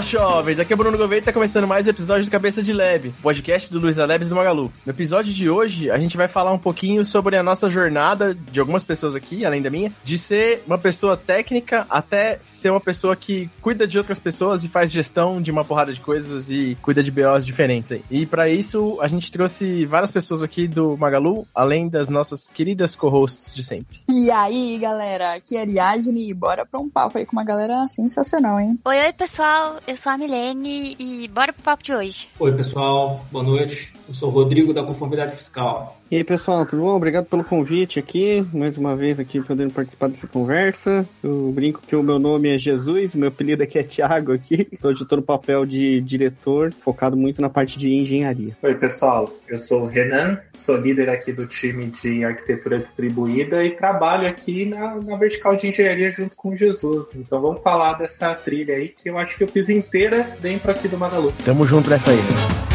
[0.00, 2.72] Fala jovens, aqui é Bruno Gouveia e tá começando mais um episódio do Cabeça de
[2.72, 4.72] Lab, podcast do Luiz Labs do Magalu.
[4.86, 8.60] No episódio de hoje, a gente vai falar um pouquinho sobre a nossa jornada, de
[8.60, 13.16] algumas pessoas aqui, além da minha, de ser uma pessoa técnica até ser uma pessoa
[13.16, 17.02] que cuida de outras pessoas e faz gestão de uma porrada de coisas e cuida
[17.02, 18.04] de BOs diferentes aí.
[18.10, 22.94] E para isso, a gente trouxe várias pessoas aqui do Magalu, além das nossas queridas
[22.94, 24.00] co-hosts de sempre.
[24.08, 27.86] E aí, galera, aqui é Ariadne e bora pra um papo aí com uma galera
[27.88, 28.78] sensacional, hein?
[28.84, 32.28] Oi, oi, pessoal, eu sou a Milene e bora pro papo de hoje.
[32.38, 33.92] Oi, pessoal, boa noite.
[34.06, 35.99] Eu sou o Rodrigo da Conformidade Fiscal.
[36.10, 36.96] E aí, pessoal, tudo bom?
[36.96, 41.06] Obrigado pelo convite aqui, mais uma vez aqui podendo participar dessa conversa.
[41.22, 44.66] Eu brinco que o meu nome é Jesus, meu apelido aqui é Thiago aqui.
[44.72, 48.56] Então, eu tô no papel de diretor, focado muito na parte de engenharia.
[48.60, 53.76] Oi, pessoal, eu sou o Renan, sou líder aqui do time de arquitetura distribuída e
[53.76, 57.14] trabalho aqui na, na vertical de engenharia junto com o Jesus.
[57.14, 60.88] Então vamos falar dessa trilha aí que eu acho que eu fiz inteira dentro aqui
[60.88, 61.32] do Magalu.
[61.44, 62.69] Tamo junto nessa aí.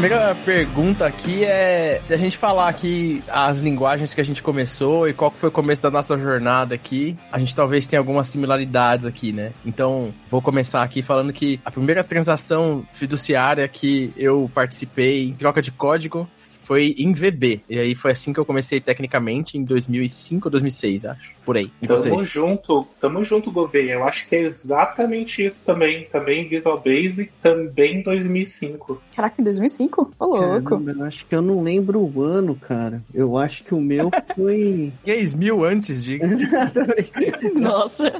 [0.00, 5.08] Primeira pergunta aqui é se a gente falar aqui as linguagens que a gente começou
[5.08, 9.04] e qual foi o começo da nossa jornada aqui, a gente talvez tenha algumas similaridades
[9.04, 9.52] aqui, né?
[9.66, 15.60] Então, vou começar aqui falando que a primeira transação fiduciária que eu participei em troca
[15.60, 16.28] de código
[16.62, 17.62] foi em VB.
[17.68, 21.32] E aí foi assim que eu comecei tecnicamente em 2005 ou 2006, acho.
[21.48, 21.70] Por aí.
[21.80, 22.28] E tamo vocês?
[22.28, 23.92] junto, tamo junto, Gouveia.
[23.92, 26.06] Eu acho que é exatamente isso também.
[26.12, 29.00] Também Visual Basic, também 2005.
[29.16, 30.10] Caraca, em 2005?
[30.18, 30.62] Ô, louco.
[30.62, 32.98] Caramba, eu acho que eu não lembro o ano, cara.
[33.14, 34.92] Eu acho que o meu foi...
[35.06, 36.20] 10 mil antes de...
[37.58, 38.12] Nossa.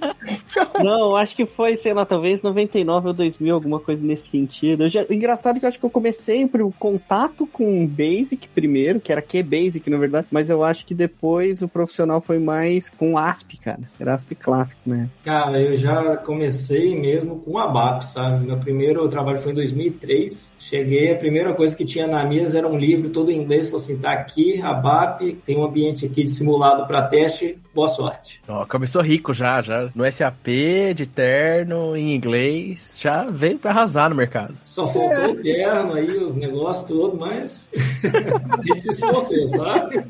[0.83, 4.85] Não, acho que foi, sei lá, talvez 99 ou 2000, alguma coisa nesse sentido.
[4.85, 5.05] Eu já...
[5.11, 9.91] Engraçado que eu acho que eu comecei o contato com Basic primeiro, que era Q-Basic,
[9.91, 13.81] na verdade, mas eu acho que depois o profissional foi mais com ASP, cara.
[13.99, 15.09] Era ASP clássico, né?
[15.25, 18.47] Cara, eu já comecei mesmo com ABAP, sabe?
[18.47, 20.53] Meu primeiro trabalho foi em 2003.
[20.59, 23.69] Cheguei, a primeira coisa que tinha na mesa era um livro todo em inglês.
[23.69, 28.41] Falei assim, tá aqui, ABAP, tem um ambiente aqui de simulado para teste, boa sorte.
[28.49, 29.89] Ó, começou rico já, já.
[29.95, 30.47] No SAP,
[30.95, 34.55] de terno, em inglês, já veio para arrasar no mercado.
[34.65, 37.73] Só faltou o terno aí, os negócios todos, mas
[38.51, 40.05] a gente se esforçou, sabe?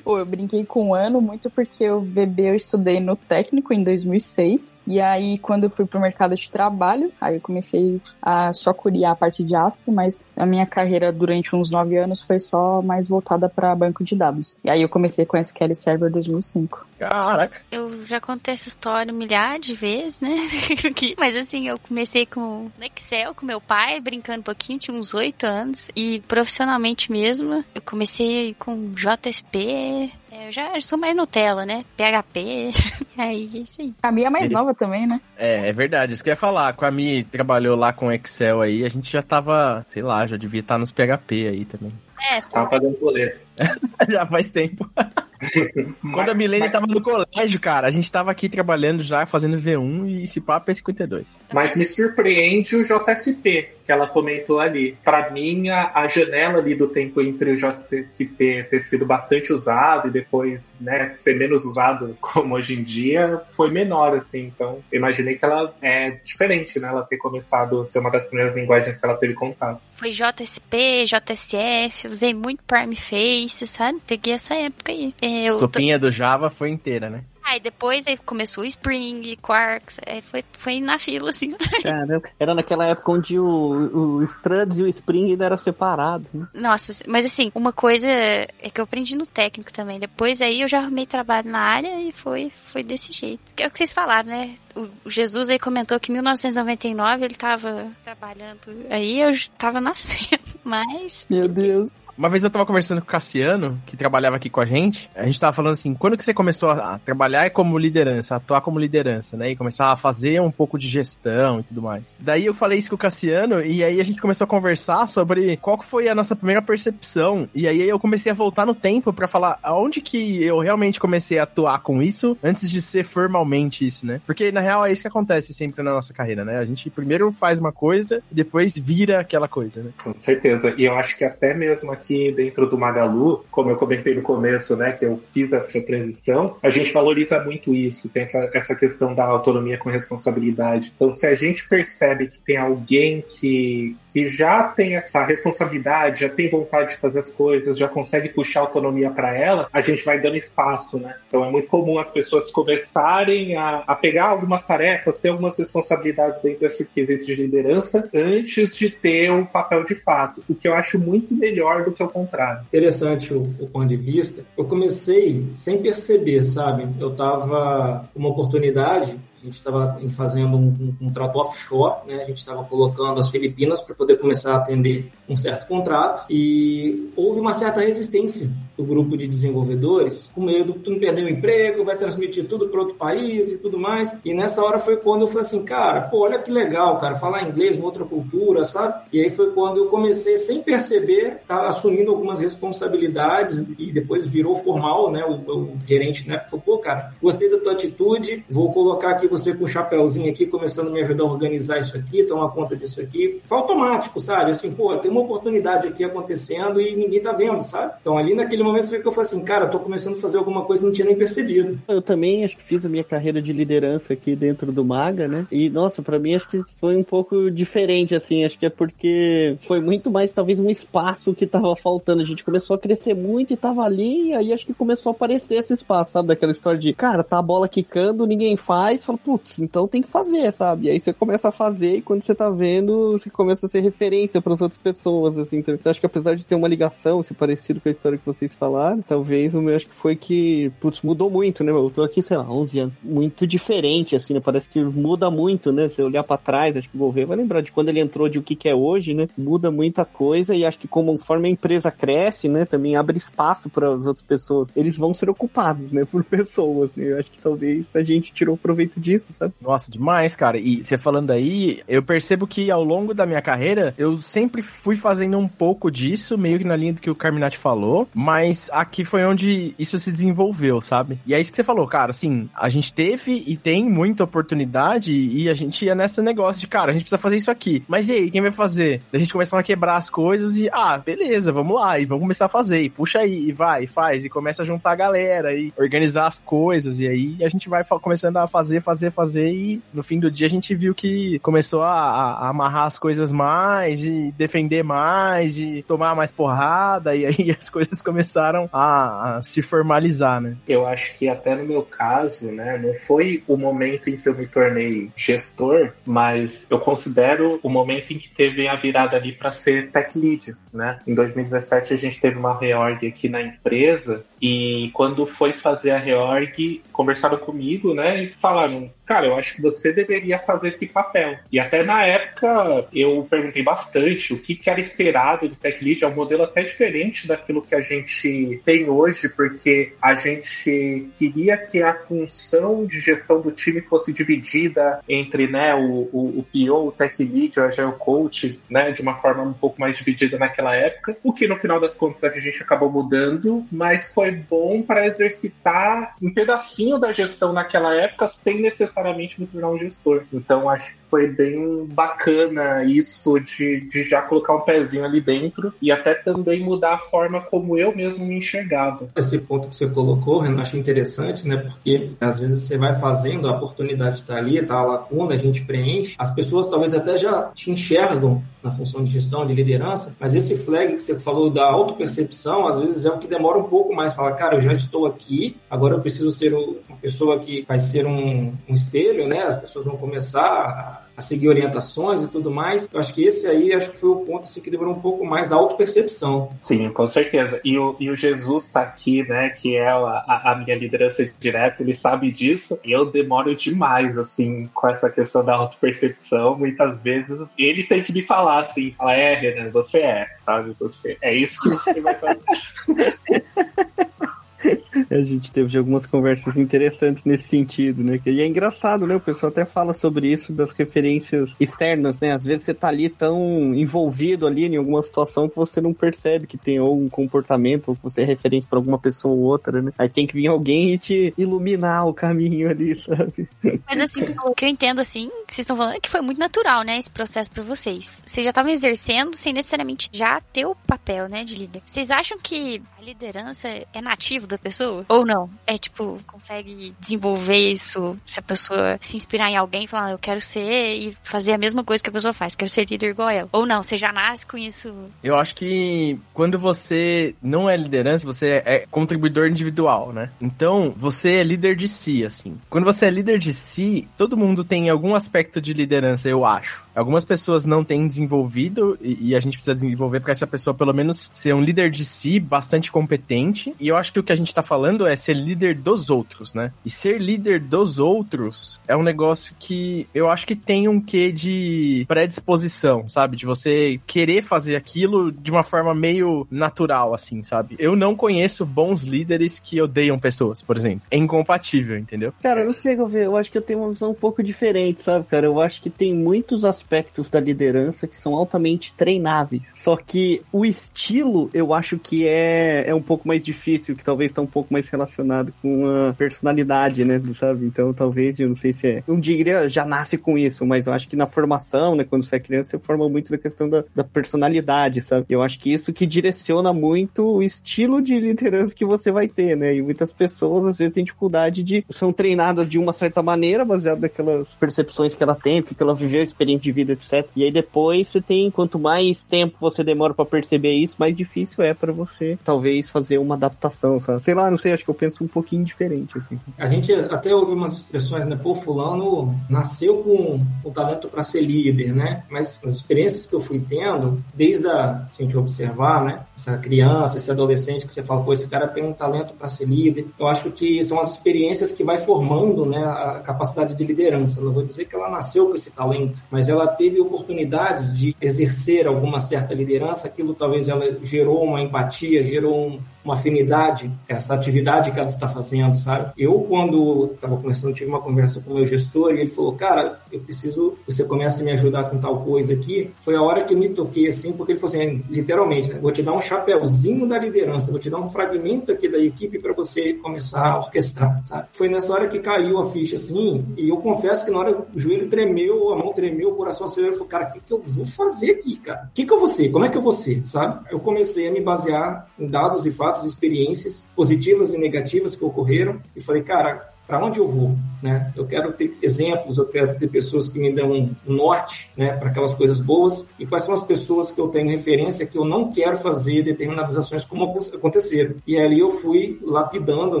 [0.06, 3.82] Pô, eu brinquei com um ano muito porque o bebê eu estudei no técnico em
[3.82, 4.84] 2006.
[4.86, 9.10] E aí, quando eu fui pro mercado de trabalho, aí eu comecei a só curiar
[9.10, 13.08] a parte de ASP, mas a minha carreira durante uns nove anos foi só mais
[13.08, 14.56] voltada para banco de dados.
[14.62, 16.86] E aí eu comecei com SQL Server 2005.
[16.98, 17.60] Caraca.
[17.70, 20.34] Eu já contei essa história milhares de vezes, né?
[21.18, 25.12] Mas assim, eu comecei com no Excel com meu pai, brincando um pouquinho, tinha uns
[25.14, 25.90] oito anos.
[25.94, 31.84] E profissionalmente mesmo, eu comecei com JSP, é, eu já sou mais Nutella, né?
[31.96, 32.70] PHP.
[33.18, 33.94] aí, é isso aí.
[34.02, 35.20] A minha é mais nova também, né?
[35.36, 36.14] É, é verdade.
[36.14, 36.72] Isso que eu ia falar.
[36.74, 40.36] Com a Mi trabalhou lá com Excel aí, a gente já tava, sei lá, já
[40.36, 41.92] devia estar nos PHP aí também.
[42.30, 43.40] É, tava pagando boleto.
[44.08, 44.88] já faz tempo.
[46.12, 46.72] Quando a Milene mas...
[46.72, 50.70] tava no colégio, cara, a gente tava aqui trabalhando já, fazendo V1 e esse papo
[50.70, 51.40] é 52.
[51.52, 54.98] Mas me surpreende o JSP que ela comentou ali.
[55.04, 60.08] Para mim, a, a, janela ali do tempo entre o JSP ter sido bastante usado
[60.08, 64.52] e depois, né, ser menos usado como hoje em dia, foi menor, assim.
[64.54, 66.88] Então, imaginei que ela é diferente, né?
[66.88, 69.80] Ela ter começado a ser uma das primeiras linguagens que ela teve contato.
[69.94, 74.00] Foi JSP, JSF, usei muito Prime Face, sabe?
[74.04, 75.14] Peguei essa época aí.
[75.26, 76.06] Eu Sopinha tô...
[76.06, 77.24] do Java foi inteira, né?
[77.46, 81.52] Aí depois aí começou o Spring, Quarks, aí foi, foi na fila, assim.
[81.80, 86.48] Caramba, era naquela época onde o, o Struts e o Spring ainda eram separados, né?
[86.52, 90.00] Nossa, mas assim, uma coisa é que eu aprendi no técnico também.
[90.00, 93.42] Depois aí eu já arrumei trabalho na área e foi, foi desse jeito.
[93.56, 94.54] É o que vocês falaram, né?
[94.74, 98.58] O Jesus aí comentou que em 1999 ele tava trabalhando
[98.90, 101.26] aí, eu tava nascendo, mas...
[101.30, 101.88] Meu Deus.
[102.18, 105.24] Uma vez eu tava conversando com o Cassiano, que trabalhava aqui com a gente, a
[105.24, 108.78] gente tava falando assim, quando que você começou a trabalhar trabalhar como liderança, atuar como
[108.78, 109.50] liderança, né?
[109.50, 112.02] E começar a fazer um pouco de gestão e tudo mais.
[112.18, 115.56] Daí eu falei isso com o Cassiano e aí a gente começou a conversar sobre
[115.58, 117.48] qual foi a nossa primeira percepção.
[117.54, 121.38] E aí eu comecei a voltar no tempo para falar aonde que eu realmente comecei
[121.38, 124.20] a atuar com isso antes de ser formalmente isso, né?
[124.26, 126.58] Porque na real é isso que acontece sempre na nossa carreira, né?
[126.58, 129.90] A gente primeiro faz uma coisa e depois vira aquela coisa, né?
[130.02, 130.74] Com certeza.
[130.76, 134.76] E eu acho que até mesmo aqui dentro do Magalu, como eu comentei no começo,
[134.76, 139.14] né, que eu fiz essa transição, a gente valoriza valoriza muito isso, tem essa questão
[139.14, 140.92] da autonomia com responsabilidade.
[140.94, 146.28] Então, se a gente percebe que tem alguém que, que já tem essa responsabilidade, já
[146.28, 150.20] tem vontade de fazer as coisas, já consegue puxar autonomia para ela, a gente vai
[150.20, 151.14] dando espaço, né?
[151.28, 156.40] Então é muito comum as pessoas começarem a, a pegar algumas tarefas, ter algumas responsabilidades
[156.42, 160.68] dentro desse quesito de liderança antes de ter o um papel de fato, o que
[160.68, 162.62] eu acho muito melhor do que o contrário.
[162.66, 164.44] Interessante o, o ponto de vista.
[164.56, 166.86] Eu comecei sem perceber, sabe?
[167.00, 172.22] Eu tava uma oportunidade a gente estava fazendo um, um, contrato offshore, né?
[172.22, 177.12] a gente estava colocando as Filipinas para poder começar a atender um certo contrato e
[177.14, 181.28] houve uma certa resistência do grupo de desenvolvedores, com medo que tu não perder o
[181.28, 184.14] emprego, vai transmitir tudo para outro país e tudo mais.
[184.24, 187.48] E nessa hora foi quando eu falei assim, cara, pô, olha que legal, cara, falar
[187.48, 189.02] inglês, uma outra cultura, sabe?
[189.12, 194.56] E aí foi quando eu comecei, sem perceber, tá assumindo algumas responsabilidades e depois virou
[194.56, 195.24] formal, né?
[195.24, 196.44] O, o gerente, né?
[196.48, 200.30] Falou, pô, cara, gostei da tua atitude, vou colocar aqui você com o um chapéuzinho
[200.30, 203.40] aqui, começando a me ajudar a organizar isso aqui, tomar conta disso aqui.
[203.44, 204.50] Foi automático, sabe?
[204.50, 207.94] Assim, pô, tem uma oportunidade aqui acontecendo e ninguém tá vendo, sabe?
[208.00, 210.82] Então ali naquele momento que eu falei assim, cara, tô começando a fazer alguma coisa
[210.82, 211.78] e não tinha nem percebido.
[211.88, 215.46] Eu também acho que fiz a minha carreira de liderança aqui dentro do Maga, né?
[215.50, 219.56] E, nossa, para mim acho que foi um pouco diferente, assim, acho que é porque
[219.60, 222.22] foi muito mais, talvez, um espaço que tava faltando.
[222.22, 225.14] A gente começou a crescer muito e tava ali, e aí acho que começou a
[225.14, 226.28] aparecer esse espaço, sabe?
[226.28, 230.08] Daquela história de, cara, tá a bola quicando, ninguém faz, fala, putz, então tem que
[230.08, 230.86] fazer, sabe?
[230.86, 233.80] E aí você começa a fazer e quando você tá vendo, você começa a ser
[233.80, 235.58] referência para as outras pessoas, assim.
[235.58, 238.54] Então, acho que apesar de ter uma ligação, se parecido com a história que vocês
[238.58, 241.70] falaram, talvez o meu acho que foi que, putz, mudou muito, né?
[241.70, 242.94] Eu tô aqui, sei lá, 11 anos.
[243.02, 244.40] Muito diferente, assim, né?
[244.40, 245.88] Parece que muda muito, né?
[245.88, 248.38] Se olhar para trás, acho que vou ver, vai lembrar de quando ele entrou de
[248.38, 249.28] o que, que é hoje, né?
[249.36, 252.64] Muda muita coisa e acho que conforme a empresa cresce, né?
[252.64, 254.68] Também abre espaço para as outras pessoas.
[254.74, 256.04] Eles vão ser ocupados, né?
[256.10, 257.12] Por pessoas, né?
[257.12, 259.54] Eu acho que talvez a gente tirou proveito disso, sabe?
[259.60, 260.58] Nossa, demais, cara.
[260.58, 264.96] E você falando aí, eu percebo que ao longo da minha carreira, eu sempre fui
[264.96, 269.04] fazendo um pouco disso, meio que na linha do que o Carminati falou, mas aqui
[269.04, 271.18] foi onde isso se desenvolveu, sabe?
[271.26, 275.12] E é isso que você falou, cara, assim, a gente teve e tem muita oportunidade
[275.12, 277.84] e a gente ia nessa negócio de, cara, a gente precisa fazer isso aqui.
[277.88, 279.02] Mas e aí, quem vai fazer?
[279.12, 282.46] A gente começa a quebrar as coisas e, ah, beleza, vamos lá, e vamos começar
[282.46, 282.82] a fazer.
[282.82, 286.26] E puxa aí, e vai, e faz, e começa a juntar a galera e organizar
[286.26, 287.00] as coisas.
[287.00, 290.46] E aí a gente vai começando a fazer, fazer, fazer e no fim do dia
[290.46, 295.84] a gente viu que começou a, a amarrar as coisas mais e defender mais e
[295.86, 298.35] tomar mais porrada e aí as coisas começaram
[298.72, 300.56] a, a, se formalizar, né?
[300.66, 304.34] Eu acho que até no meu caso, né, não foi o momento em que eu
[304.34, 309.52] me tornei gestor, mas eu considero o momento em que teve a virada ali para
[309.52, 311.00] ser tech lead, né?
[311.06, 315.98] Em 2017 a gente teve uma reorg aqui na empresa e quando foi fazer a
[315.98, 321.38] reorg, conversaram comigo, né, e falaram: "Cara, eu acho que você deveria fazer esse papel".
[321.50, 326.04] E até na época eu perguntei bastante o que, que era esperado do tech lead,
[326.04, 331.56] é um modelo até diferente daquilo que a gente tem hoje, porque a gente queria
[331.56, 336.88] que a função de gestão do time fosse dividida entre, né, o, o, o PO,
[336.88, 340.65] o tech lead, o agile coach, né, de uma forma um pouco mais dividida naquela
[340.74, 345.06] época, o que no final das contas a gente acabou mudando, mas foi bom para
[345.06, 350.24] exercitar um pedacinho da gestão naquela época sem necessariamente me tornar um gestor.
[350.32, 355.90] Então acho foi bem bacana isso de, de já colocar um pezinho ali dentro e
[355.90, 359.08] até também mudar a forma como eu mesmo me enxergava.
[359.16, 361.56] Esse ponto que você colocou, Renan, acho interessante, né?
[361.56, 365.64] Porque às vezes você vai fazendo, a oportunidade está ali, tá a lacuna, a gente
[365.64, 366.16] preenche.
[366.18, 370.58] As pessoas talvez até já te enxergam na função de gestão, de liderança, mas esse
[370.58, 374.12] flag que você falou da autopercepção, às vezes é o que demora um pouco mais.
[374.12, 378.06] Fala, cara, eu já estou aqui, agora eu preciso ser uma pessoa que vai ser
[378.06, 379.44] um, um espelho, né?
[379.44, 382.88] As pessoas vão começar a a seguir orientações e tudo mais.
[382.92, 385.24] Eu acho que esse aí acho que foi o ponto assim, que demorou um pouco
[385.24, 386.50] mais da autopercepção.
[386.60, 387.60] Sim, com certeza.
[387.64, 389.50] E o, e o Jesus está aqui, né?
[389.50, 392.78] Que é a, a, minha liderança direta, ele sabe disso.
[392.84, 396.58] E eu demoro demais, assim, com essa questão da autopercepção.
[396.58, 400.76] Muitas vezes ele tem que me falar assim, falar, é, Renan, você é, sabe?
[400.78, 402.40] Você é isso que você vai fazer.
[405.10, 408.20] A gente teve algumas conversas interessantes nesse sentido, né?
[408.24, 409.16] E é engraçado, né?
[409.16, 412.32] O pessoal até fala sobre isso das referências externas, né?
[412.32, 416.46] Às vezes você tá ali tão envolvido ali em alguma situação que você não percebe
[416.46, 419.92] que tem algum comportamento ou que você é referência para alguma pessoa ou outra, né?
[419.98, 423.48] Aí tem que vir alguém e te iluminar o caminho ali, sabe?
[423.86, 426.38] Mas assim, o que eu entendo assim, que vocês estão falando é que foi muito
[426.38, 428.22] natural, né, esse processo para vocês.
[428.26, 431.82] Vocês já estavam exercendo sem necessariamente já ter o papel, né, de líder.
[431.84, 434.85] Vocês acham que a liderança é nativo da pessoa?
[434.86, 435.06] Pessoa?
[435.08, 435.50] Ou não?
[435.66, 440.18] É tipo, consegue desenvolver isso se a pessoa se inspirar em alguém e falar, eu
[440.18, 443.28] quero ser e fazer a mesma coisa que a pessoa faz, quero ser líder igual
[443.28, 443.48] ela.
[443.52, 444.94] Ou não, você já nasce com isso.
[445.22, 450.30] Eu acho que quando você não é liderança, você é contribuidor individual, né?
[450.40, 452.58] Então, você é líder de si, assim.
[452.70, 456.86] Quando você é líder de si, todo mundo tem algum aspecto de liderança, eu acho.
[456.94, 460.94] Algumas pessoas não têm desenvolvido e, e a gente precisa desenvolver para essa pessoa pelo
[460.94, 463.74] menos ser um líder de si bastante competente.
[463.78, 464.75] E eu acho que o que a gente tá falando
[465.06, 466.72] é ser líder dos outros, né?
[466.84, 471.32] E ser líder dos outros é um negócio que eu acho que tem um quê
[471.32, 473.36] de predisposição, sabe?
[473.36, 477.76] De você querer fazer aquilo de uma forma meio natural, assim, sabe?
[477.78, 481.02] Eu não conheço bons líderes que odeiam pessoas, por exemplo.
[481.10, 482.32] É incompatível, entendeu?
[482.42, 485.26] Cara, eu não sei, eu acho que eu tenho uma visão um pouco diferente, sabe,
[485.26, 485.46] cara?
[485.46, 489.72] Eu acho que tem muitos aspectos da liderança que são altamente treináveis.
[489.74, 494.30] Só que o estilo, eu acho que é, é um pouco mais difícil, que talvez
[494.30, 497.20] está um pouco mais relacionado com a personalidade, né?
[497.38, 497.66] Sabe?
[497.66, 499.02] Então, talvez, eu não sei se é.
[499.08, 502.04] Um diria já nasce com isso, mas eu acho que na formação, né?
[502.04, 505.26] Quando você é criança, você forma muito da questão da, da personalidade, sabe?
[505.28, 509.56] Eu acho que isso que direciona muito o estilo de liderança que você vai ter,
[509.56, 509.74] né?
[509.74, 511.84] E muitas pessoas, às vezes, têm dificuldade de.
[511.90, 516.22] são treinadas de uma certa maneira, baseado naquelas percepções que ela tem, que ela viveu,
[516.22, 517.28] experiência de vida, etc.
[517.34, 521.62] E aí depois você tem, quanto mais tempo você demora para perceber isso, mais difícil
[521.62, 524.22] é para você, talvez, fazer uma adaptação, sabe?
[524.22, 526.18] Sei lá, não sei, acho que eu penso um pouquinho diferente.
[526.18, 526.38] Assim.
[526.58, 528.36] A gente até ouve umas expressões, né?
[528.36, 532.24] Pô, fulano nasceu com o talento para ser líder, né?
[532.30, 536.24] Mas as experiências que eu fui tendo, desde a, a gente observar, né?
[536.36, 539.66] Essa criança, esse adolescente que você fala, pô, esse cara tem um talento para ser
[539.66, 540.06] líder.
[540.18, 542.84] Eu acho que são as experiências que vai formando, né?
[542.84, 544.40] A capacidade de liderança.
[544.40, 548.86] Não vou dizer que ela nasceu com esse talento, mas ela teve oportunidades de exercer
[548.86, 554.90] alguma certa liderança, aquilo talvez ela gerou uma empatia, gerou um, uma afinidade, essa atividade
[554.90, 556.12] que ela está fazendo, sabe?
[556.18, 560.00] Eu, quando estava conversando, tive uma conversa com o meu gestor e ele falou, cara,
[560.12, 562.90] eu preciso, você começa a me ajudar com tal coisa aqui.
[563.00, 565.78] Foi a hora que eu me toquei assim, porque ele falou assim, literalmente, né?
[565.80, 569.38] Vou te dar um chapéuzinho da liderança, vou te dar um fragmento aqui da equipe
[569.38, 571.48] para você começar a orquestrar, sabe?
[571.52, 574.78] Foi nessa hora que caiu a ficha assim, e eu confesso que na hora o
[574.78, 577.60] joelho tremeu, a mão tremeu, o coração acelerou, eu falei, cara, o que, que eu
[577.60, 578.88] vou fazer aqui, cara?
[578.90, 579.50] O que, que eu vou ser?
[579.50, 580.66] Como é que eu vou ser, sabe?
[580.70, 585.80] Eu comecei a me basear em dados e fatos, experiências positivas e negativas que ocorreram,
[585.94, 588.12] e falei, cara, para onde eu vou, né?
[588.16, 592.10] Eu quero ter exemplos, eu quero ter pessoas que me dão um norte, né, para
[592.10, 595.50] aquelas coisas boas e quais são as pessoas que eu tenho referência que eu não
[595.50, 597.24] quero fazer determinadas ações como
[597.54, 598.16] aconteceram.
[598.26, 600.00] E ali eu fui lapidando,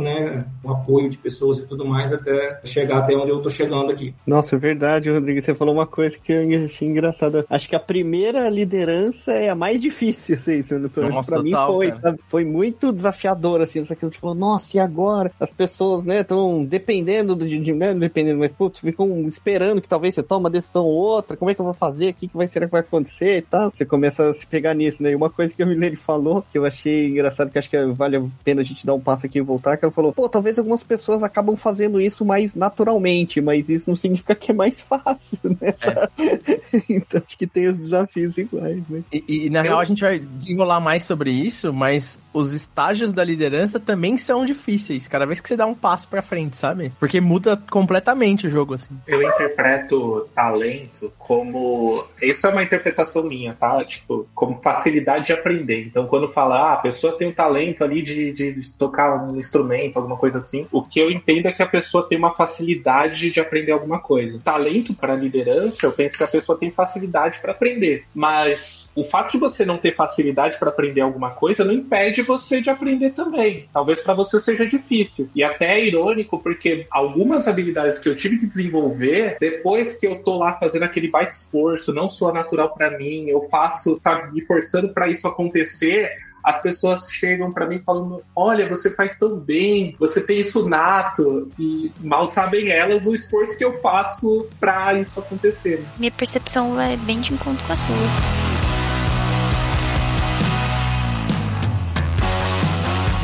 [0.00, 3.90] né, o apoio de pessoas e tudo mais até chegar até onde eu tô chegando
[3.90, 4.14] aqui.
[4.26, 7.44] Nossa, é verdade, Rodrigo, você falou uma coisa que eu achei engraçada.
[7.50, 12.18] Acho que a primeira liderança é a mais difícil, assim, para mim foi, sabe?
[12.24, 15.32] Foi muito desafiador assim, essa questão, tipo, nossa, e agora?
[15.40, 20.14] As pessoas, né, estão dependendo do de, né, dependendo, mas putz, ficam esperando que talvez
[20.14, 22.36] você tome uma decisão ou outra, como é que eu vou fazer, o que, que
[22.36, 23.70] vai ser que vai acontecer e tal.
[23.70, 25.12] Você começa a se pegar nisso, né?
[25.12, 28.16] E uma coisa que a Milene falou, que eu achei engraçado, que acho que vale
[28.16, 30.58] a pena a gente dar um passo aqui e voltar, que ela falou, pô, talvez
[30.58, 35.38] algumas pessoas acabam fazendo isso mais naturalmente, mas isso não significa que é mais fácil,
[35.44, 35.74] né?
[35.80, 36.82] É.
[36.90, 39.02] então acho que tem os desafios iguais, né?
[39.10, 39.64] E, e na eu...
[39.64, 44.44] real a gente vai desenrolar mais sobre isso, mas os estágios da liderança também são
[44.44, 46.65] difíceis, cada vez que você dá um passo para frente, sabe?
[46.98, 48.96] Porque muda completamente o jogo, assim.
[49.06, 52.04] Eu interpreto talento como.
[52.20, 53.84] Isso é uma interpretação minha, tá?
[53.84, 55.82] Tipo, como facilidade de aprender.
[55.86, 59.96] Então, quando fala, ah, a pessoa tem um talento ali de, de tocar um instrumento,
[59.96, 63.40] alguma coisa assim, o que eu entendo é que a pessoa tem uma facilidade de
[63.40, 64.38] aprender alguma coisa.
[64.42, 68.04] Talento para liderança, eu penso que a pessoa tem facilidade para aprender.
[68.14, 72.60] Mas o fato de você não ter facilidade para aprender alguma coisa não impede você
[72.60, 73.68] de aprender também.
[73.72, 75.28] Talvez para você seja difícil.
[75.34, 76.55] E até é irônico, porque
[76.90, 81.32] algumas habilidades que eu tive que desenvolver, depois que eu tô lá fazendo aquele baita
[81.32, 86.10] esforço, não soa natural para mim, eu faço, sabe, me forçando para isso acontecer,
[86.46, 91.50] as pessoas chegam para mim falando: Olha, você faz tão bem, você tem isso nato,
[91.58, 95.84] e mal sabem elas o esforço que eu faço para isso acontecer.
[95.98, 98.65] Minha percepção é bem de encontro com a sua.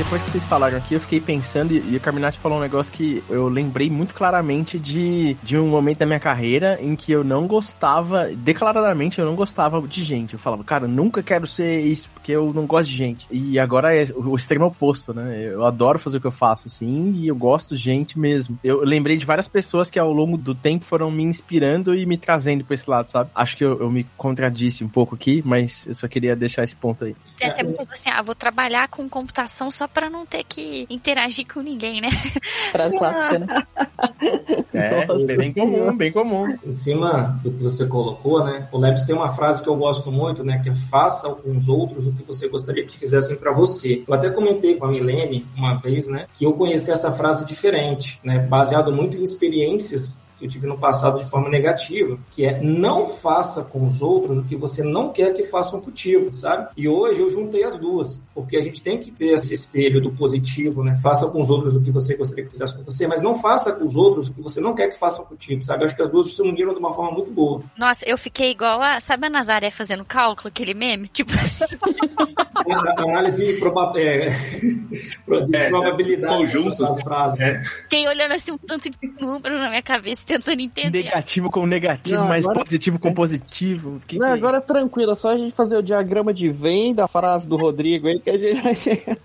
[0.02, 2.92] Depois que vocês falaram aqui, eu fiquei pensando, e, e o Carminati falou um negócio
[2.92, 7.22] que eu lembrei muito claramente de, de um momento da minha carreira em que eu
[7.22, 10.32] não gostava, declaradamente eu não gostava de gente.
[10.32, 13.26] Eu falava, cara, nunca quero ser isso, porque eu não gosto de gente.
[13.30, 15.52] E agora é o extremo oposto, né?
[15.52, 18.58] Eu adoro fazer o que eu faço, assim, e eu gosto de gente mesmo.
[18.64, 22.18] Eu lembrei de várias pessoas que ao longo do tempo foram me inspirando e me
[22.18, 23.30] trazendo pra esse lado, sabe?
[23.36, 26.74] Acho que eu, eu me contradisse um pouco aqui, mas eu só queria deixar esse
[26.74, 27.14] ponto aí.
[27.22, 30.84] Você até falou assim, ah, vou trabalhar com computação só pra pra não ter que
[30.90, 32.08] interagir com ninguém, né?
[32.72, 33.46] Frase clássica, né?
[34.74, 36.48] É, Nossa, bem comum, bem comum.
[36.64, 38.68] Em cima do que você colocou, né?
[38.72, 40.60] O Lebs tem uma frase que eu gosto muito, né?
[40.62, 44.02] Que é faça com os outros o que você gostaria que fizessem para você.
[44.08, 46.26] Eu até comentei com a Milene uma vez, né?
[46.32, 48.38] Que eu conheci essa frase diferente, né?
[48.38, 53.06] Baseado muito em experiências que eu tive no passado de forma negativa, que é não
[53.06, 56.68] faça com os outros o que você não quer que façam contigo, sabe?
[56.76, 60.10] E hoje eu juntei as duas, porque a gente tem que ter esse espelho do
[60.12, 60.98] positivo, né?
[61.02, 63.72] Faça com os outros o que você gostaria que fizesse com você, mas não faça
[63.72, 65.82] com os outros o que você não quer que façam contigo, sabe?
[65.82, 67.62] Eu acho que as duas se uniram de uma forma muito boa.
[67.78, 68.98] Nossa, eu fiquei igual a.
[69.00, 71.08] Sabe a Nazaré fazendo cálculo, aquele meme?
[71.08, 71.64] Tipo assim.
[72.62, 74.28] A, análise proba é,
[75.46, 76.78] de É, probabilidade conjuntos.
[76.78, 77.40] das frases.
[77.40, 77.60] É.
[77.82, 81.04] Fiquei olhando assim um tanto de número na minha cabeça, tentando entender.
[81.04, 84.00] Negativo com negativo, Não, mais agora- positivo com positivo.
[84.06, 87.08] Que Não, que- agora tranquilo, é só a gente fazer o diagrama de venda, a
[87.08, 89.16] frase do Rodrigo aí, que a gente vai chegar.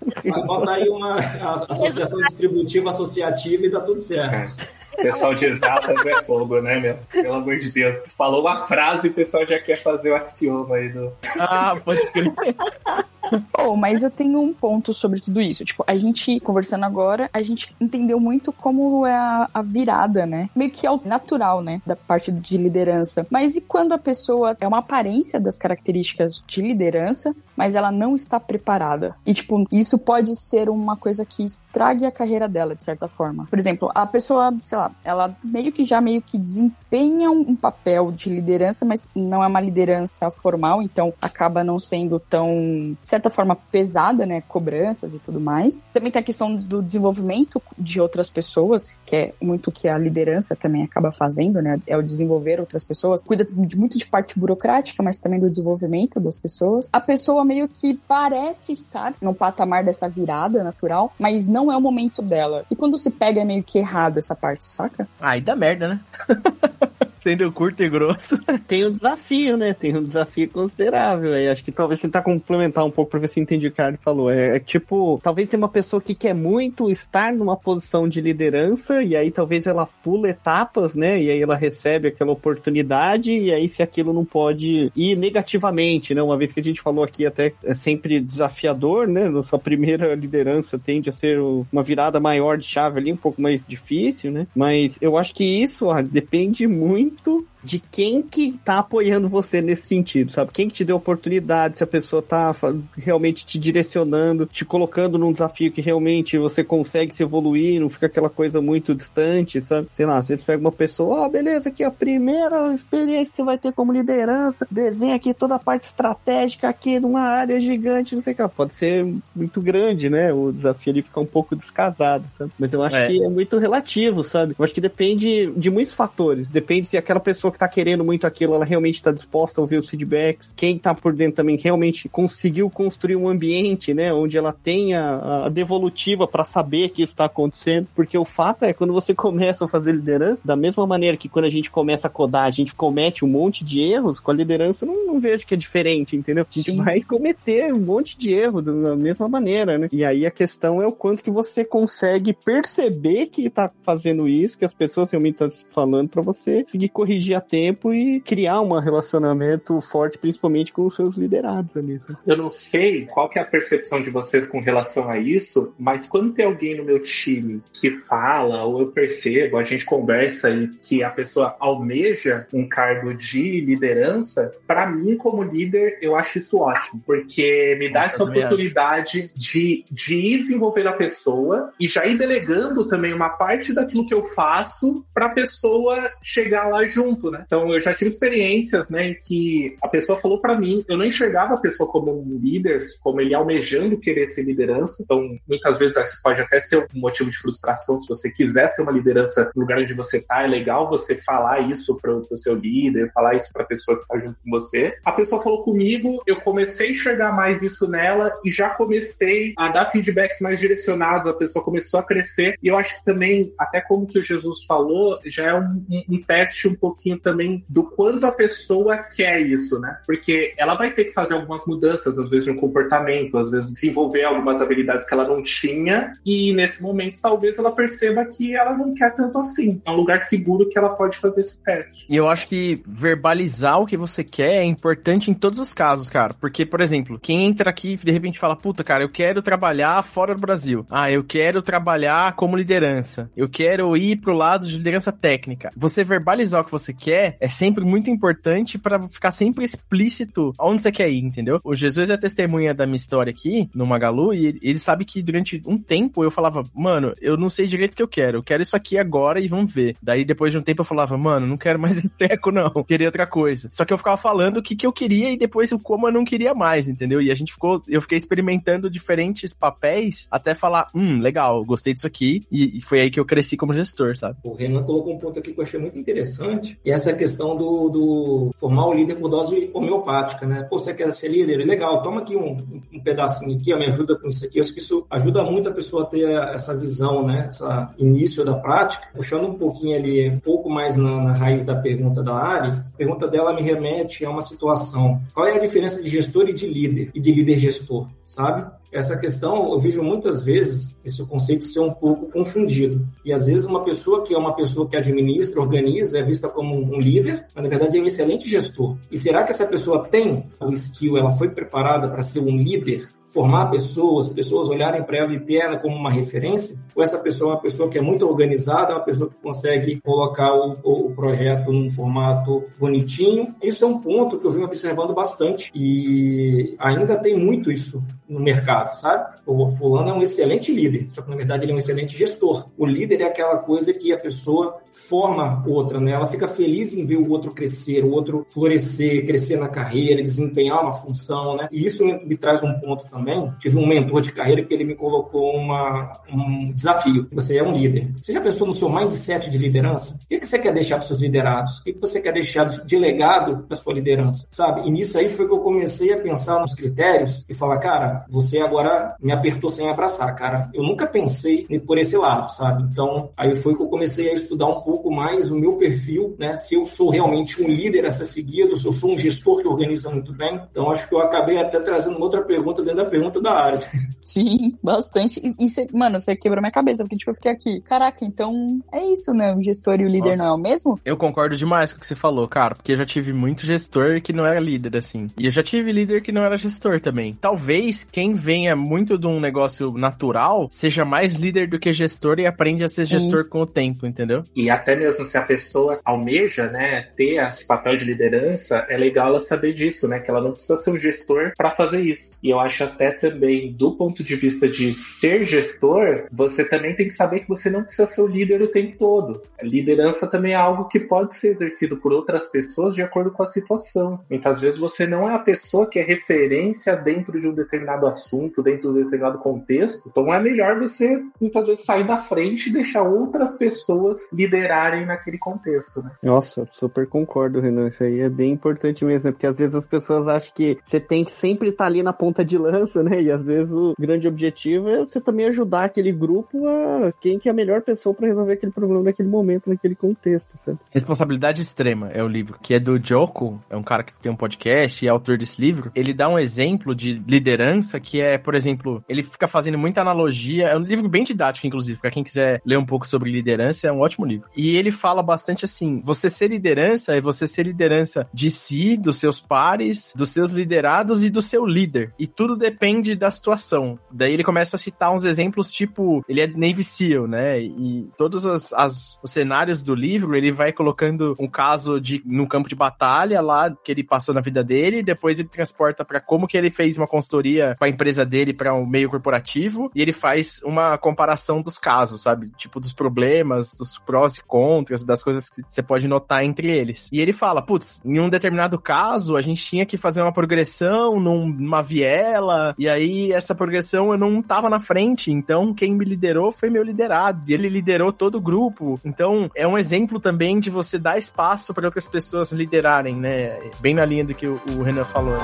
[0.46, 4.54] Bota aí uma a- associação distributiva associativa e dá tudo certo.
[4.98, 6.98] O pessoal de exatas é fogo, né, meu?
[7.12, 7.96] Pelo amor de Deus.
[8.16, 11.12] Falou uma frase e o pessoal já quer fazer o axioma aí do.
[11.38, 12.32] Ah, pode crer.
[13.60, 15.64] Oh, mas eu tenho um ponto sobre tudo isso.
[15.64, 20.48] Tipo, a gente, conversando agora, a gente entendeu muito como é a, a virada, né?
[20.54, 21.82] Meio que é o natural, né?
[21.84, 23.26] Da parte de liderança.
[23.30, 28.14] Mas e quando a pessoa é uma aparência das características de liderança, mas ela não
[28.14, 29.16] está preparada?
[29.26, 33.46] E, tipo, isso pode ser uma coisa que estrague a carreira dela, de certa forma.
[33.50, 38.12] Por exemplo, a pessoa, sei lá, ela meio que já meio que desempenha um, papel
[38.12, 43.56] de liderança, mas não é uma liderança formal, então acaba não sendo tão, certa forma,
[43.56, 44.42] pesada, né?
[44.48, 45.86] Cobranças e tudo mais.
[45.92, 49.98] Também tem a questão do desenvolvimento de outras pessoas, que é muito o que a
[49.98, 51.80] liderança também acaba fazendo, né?
[51.86, 53.22] É o desenvolver outras pessoas.
[53.22, 53.46] Cuida
[53.76, 56.88] muito de parte burocrática, mas também do desenvolvimento das pessoas.
[56.92, 61.80] A pessoa meio que parece estar no patamar dessa virada natural, mas não é o
[61.80, 62.64] momento dela.
[62.70, 65.08] E quando se pega é meio que errado essa parte, saca?
[65.20, 66.00] Aí dá merda, né?
[67.20, 68.38] Sendo curto e grosso.
[68.66, 69.74] Tem um desafio, né?
[69.74, 71.48] Tem um desafio considerável aí.
[71.48, 74.30] Acho que talvez tentar complementar um pouco pra ver se entendi o que Ari falou.
[74.30, 79.02] É, é tipo, talvez tem uma pessoa que quer muito estar numa posição de liderança
[79.02, 81.20] e aí talvez ela pula etapas, né?
[81.20, 86.22] E aí ela recebe aquela oportunidade e aí se aquilo não pode ir negativamente, né?
[86.22, 89.28] Uma vez que a gente falou aqui até é sempre desafiador, né?
[89.28, 93.40] Na sua primeira liderança tende a ser uma virada maior de chave ali, um pouco
[93.40, 94.46] mais difícil, né?
[94.54, 97.46] Mas eu acho que isso ó, depende muito muito.
[97.62, 100.52] De quem que tá apoiando você nesse sentido, sabe?
[100.52, 102.54] Quem que te deu oportunidade, se a pessoa tá
[102.96, 108.06] realmente te direcionando, te colocando num desafio que realmente você consegue se evoluir, não fica
[108.06, 109.88] aquela coisa muito distante, sabe?
[109.94, 113.42] Sei lá, às vezes pega uma pessoa, ó, beleza, aqui a primeira experiência que você
[113.42, 118.22] vai ter como liderança, desenha aqui toda a parte estratégica aqui numa área gigante, não
[118.22, 120.32] sei o que, pode ser muito grande, né?
[120.32, 122.50] O desafio ali fica um pouco descasado, sabe?
[122.58, 123.08] Mas eu acho É.
[123.08, 124.54] que é muito relativo, sabe?
[124.58, 128.26] Eu acho que depende de muitos fatores, depende se aquela pessoa que tá querendo muito
[128.26, 132.08] aquilo, ela realmente tá disposta a ouvir os feedbacks, quem tá por dentro também realmente
[132.08, 137.26] conseguiu construir um ambiente, né, onde ela tenha a devolutiva para saber que isso tá
[137.26, 141.28] acontecendo, porque o fato é quando você começa a fazer liderança, da mesma maneira que
[141.28, 144.34] quando a gente começa a codar, a gente comete um monte de erros, com a
[144.34, 146.46] liderança não, não vejo que é diferente, entendeu?
[146.48, 146.82] A gente Sim.
[146.82, 149.88] vai cometer um monte de erro da mesma maneira, né?
[149.92, 154.58] E aí a questão é o quanto que você consegue perceber que tá fazendo isso,
[154.58, 158.78] que as pessoas realmente estão falando para você conseguir corrigir a tempo e criar um
[158.78, 162.00] relacionamento forte, principalmente com os seus liderados ali.
[162.26, 166.06] Eu não sei qual que é a percepção de vocês com relação a isso, mas
[166.06, 170.68] quando tem alguém no meu time que fala, ou eu percebo, a gente conversa e
[170.68, 176.58] que a pessoa almeja um cargo de liderança, para mim, como líder, eu acho isso
[176.58, 182.06] ótimo, porque me dá Nossa, essa oportunidade de, de ir desenvolvendo a pessoa e já
[182.06, 187.27] ir delegando também uma parte daquilo que eu faço para a pessoa chegar lá junto,
[187.30, 187.42] né?
[187.46, 191.04] Então, eu já tive experiências, né, em que a pessoa falou para mim, eu não
[191.04, 195.02] enxergava a pessoa como um líder, como ele almejando querer ser liderança.
[195.02, 198.82] Então, muitas vezes isso pode até ser um motivo de frustração se você quiser ser
[198.82, 200.42] uma liderança no lugar onde você tá.
[200.42, 204.18] É legal você falar isso pro, pro seu líder, falar isso pra pessoa que tá
[204.18, 204.94] junto com você.
[205.04, 209.68] A pessoa falou comigo, eu comecei a enxergar mais isso nela e já comecei a
[209.68, 211.26] dar feedbacks mais direcionados.
[211.26, 214.64] A pessoa começou a crescer e eu acho que também, até como que o Jesus
[214.64, 219.40] falou, já é um, um- um teste um pouquinho também do quanto a pessoa quer
[219.40, 219.98] isso, né?
[220.06, 224.24] Porque ela vai ter que fazer algumas mudanças, às vezes, um comportamento, às vezes desenvolver
[224.24, 228.94] algumas habilidades que ela não tinha, e nesse momento talvez ela perceba que ela não
[228.94, 229.80] quer tanto assim.
[229.84, 232.06] É um lugar seguro que ela pode fazer esse teste.
[232.08, 236.10] E eu acho que verbalizar o que você quer é importante em todos os casos,
[236.10, 236.34] cara.
[236.34, 240.34] Porque, por exemplo, quem entra aqui de repente fala, puta, cara, eu quero trabalhar fora
[240.34, 240.86] do Brasil.
[240.90, 243.30] Ah, eu quero trabalhar como liderança.
[243.36, 245.70] Eu quero ir pro lado de liderança técnica.
[245.76, 250.82] Você verbalizar o que você quer é sempre muito importante para ficar sempre explícito aonde
[250.82, 251.60] você quer ir, entendeu?
[251.64, 255.62] O Jesus é testemunha da minha história aqui no Magalu e ele, sabe que durante
[255.66, 258.38] um tempo eu falava, mano, eu não sei direito o que eu quero.
[258.38, 259.96] Eu quero isso aqui agora e vamos ver.
[260.02, 262.70] Daí depois de um tempo eu falava, mano, não quero mais esse treco não.
[262.84, 263.68] Queria outra coisa.
[263.72, 266.12] Só que eu ficava falando o que, que eu queria e depois o como eu
[266.12, 267.20] não queria mais, entendeu?
[267.20, 272.06] E a gente ficou, eu fiquei experimentando diferentes papéis até falar, hum, legal, gostei disso
[272.06, 272.42] aqui.
[272.50, 274.38] E, e foi aí que eu cresci como gestor, sabe?
[274.44, 277.88] O Renan colocou um ponto aqui que eu achei muito interessante, e essa questão do,
[277.88, 280.62] do formar o líder por dose homeopática, né?
[280.64, 281.64] Pô, você quer ser líder?
[281.64, 282.56] Legal, toma aqui um,
[282.92, 284.58] um pedacinho aqui, ó, me ajuda com isso aqui.
[284.58, 287.46] Eu acho que isso ajuda muito a pessoa a ter essa visão, né?
[287.48, 289.08] Essa início da prática.
[289.14, 292.96] Puxando um pouquinho ali, um pouco mais na, na raiz da pergunta da Ari, a
[292.96, 295.20] pergunta dela me remete a uma situação.
[295.32, 297.10] Qual é a diferença de gestor e de líder?
[297.14, 298.06] E de líder gestor,
[298.38, 298.78] sabe?
[298.92, 303.04] essa questão eu vejo muitas vezes esse conceito ser um pouco confundido.
[303.24, 306.74] E às vezes uma pessoa que é uma pessoa que administra, organiza, é vista como
[306.74, 308.96] um líder, mas na verdade é um excelente gestor.
[309.10, 313.08] E será que essa pessoa tem o skill, ela foi preparada para ser um líder?
[313.28, 317.52] formar pessoas, pessoas olharem para ela e ter ela como uma referência, ou essa pessoa
[317.52, 321.72] é uma pessoa que é muito organizada, uma pessoa que consegue colocar o, o, projeto
[321.72, 323.54] num formato bonitinho.
[323.62, 328.40] Isso é um ponto que eu venho observando bastante e ainda tem muito isso no
[328.40, 329.38] mercado, sabe?
[329.46, 332.68] O fulano é um excelente líder, só que na verdade ele é um excelente gestor.
[332.76, 336.10] O líder é aquela coisa que a pessoa forma outra, né?
[336.10, 340.82] Ela fica feliz em ver o outro crescer, o outro florescer, crescer na carreira, desempenhar
[340.82, 341.68] uma função, né?
[341.70, 343.52] E isso me traz um ponto também.
[343.60, 346.87] Tive um mentor de carreira que ele me colocou uma, um desafio.
[347.32, 348.10] Você é um líder.
[348.16, 350.14] Você já pensou no seu mindset de liderança?
[350.14, 351.78] O que você quer deixar para seus liderados?
[351.78, 354.46] O que você quer deixar de legado da sua liderança?
[354.50, 354.86] Sabe?
[354.86, 358.60] E nisso aí foi que eu comecei a pensar nos critérios e falar, cara, você
[358.60, 360.70] agora me apertou sem abraçar, cara.
[360.72, 362.82] Eu nunca pensei por esse lado, sabe?
[362.84, 366.56] Então, aí foi que eu comecei a estudar um pouco mais o meu perfil, né?
[366.56, 369.68] Se eu sou realmente um líder a ser seguido, se eu sou um gestor que
[369.68, 370.60] organiza muito bem.
[370.70, 373.80] Então, acho que eu acabei até trazendo outra pergunta dentro da pergunta da área.
[374.22, 375.40] Sim, bastante.
[375.42, 377.80] E, e cê, mano, você quebrou minha cabeça, porque tipo, eu fiquei aqui.
[377.80, 379.54] Caraca, então é isso, né?
[379.54, 380.38] O gestor e o líder Nossa.
[380.38, 381.00] não é o mesmo?
[381.04, 384.20] Eu concordo demais com o que você falou, cara, porque eu já tive muito gestor
[384.22, 385.26] que não era líder, assim.
[385.36, 387.34] E eu já tive líder que não era gestor também.
[387.34, 392.46] Talvez quem venha muito de um negócio natural seja mais líder do que gestor e
[392.46, 393.20] aprende a ser Sim.
[393.20, 394.42] gestor com o tempo, entendeu?
[394.54, 399.28] E até mesmo se a pessoa almeja, né, ter esse papel de liderança, é legal
[399.28, 402.36] ela saber disso, né, que ela não precisa ser um gestor para fazer isso.
[402.42, 407.08] E eu acho até também, do ponto de vista de ser gestor, você também tem
[407.08, 409.42] que saber que você não precisa ser o líder o tempo todo.
[409.58, 413.42] A liderança também é algo que pode ser exercido por outras pessoas de acordo com
[413.42, 414.20] a situação.
[414.30, 418.62] Muitas vezes você não é a pessoa que é referência dentro de um determinado assunto,
[418.62, 420.08] dentro de um determinado contexto.
[420.08, 425.38] Então é melhor você muitas vezes sair da frente e deixar outras pessoas liderarem naquele
[425.38, 426.10] contexto, né?
[426.22, 427.88] Nossa, super concordo, Renan.
[427.88, 429.32] Isso aí é bem importante mesmo, né?
[429.32, 432.44] Porque às vezes as pessoas acham que você tem que sempre estar ali na ponta
[432.44, 433.20] de lança, né?
[433.22, 437.48] E às vezes o grande objetivo é você também ajudar aquele grupo a quem que
[437.48, 440.78] é a melhor pessoa para resolver aquele problema naquele momento, naquele contexto, sabe?
[440.90, 444.36] Responsabilidade Extrema é o livro, que é do Joko, é um cara que tem um
[444.36, 445.90] podcast e é autor desse livro.
[445.94, 450.68] Ele dá um exemplo de liderança que é, por exemplo, ele fica fazendo muita analogia,
[450.68, 453.92] é um livro bem didático, inclusive, para quem quiser ler um pouco sobre liderança, é
[453.92, 454.48] um ótimo livro.
[454.56, 459.16] E ele fala bastante assim, você ser liderança é você ser liderança de si, dos
[459.16, 462.12] seus pares, dos seus liderados e do seu líder.
[462.18, 463.98] E tudo depende da situação.
[464.10, 467.60] Daí ele começa a citar uns exemplos tipo, ele é Navy SEAL, né?
[467.60, 472.46] E todos as, as, os cenários do livro, ele vai colocando um caso de no
[472.46, 476.46] campo de batalha lá que ele passou na vida dele, depois ele transporta para como
[476.46, 480.12] que ele fez uma consultoria com a empresa dele para um meio corporativo e ele
[480.12, 482.50] faz uma comparação dos casos, sabe?
[482.56, 487.08] Tipo dos problemas, dos prós e contras, das coisas que você pode notar entre eles.
[487.12, 491.20] E ele fala, putz, em um determinado caso a gente tinha que fazer uma progressão
[491.20, 496.27] numa viela e aí essa progressão eu não tava na frente, então quem me liderou
[496.52, 497.42] foi meu liderado.
[497.46, 499.00] E ele liderou todo o grupo.
[499.04, 503.58] Então, é um exemplo também de você dar espaço para outras pessoas liderarem, né?
[503.80, 505.36] Bem na linha do que o, o Renan falou.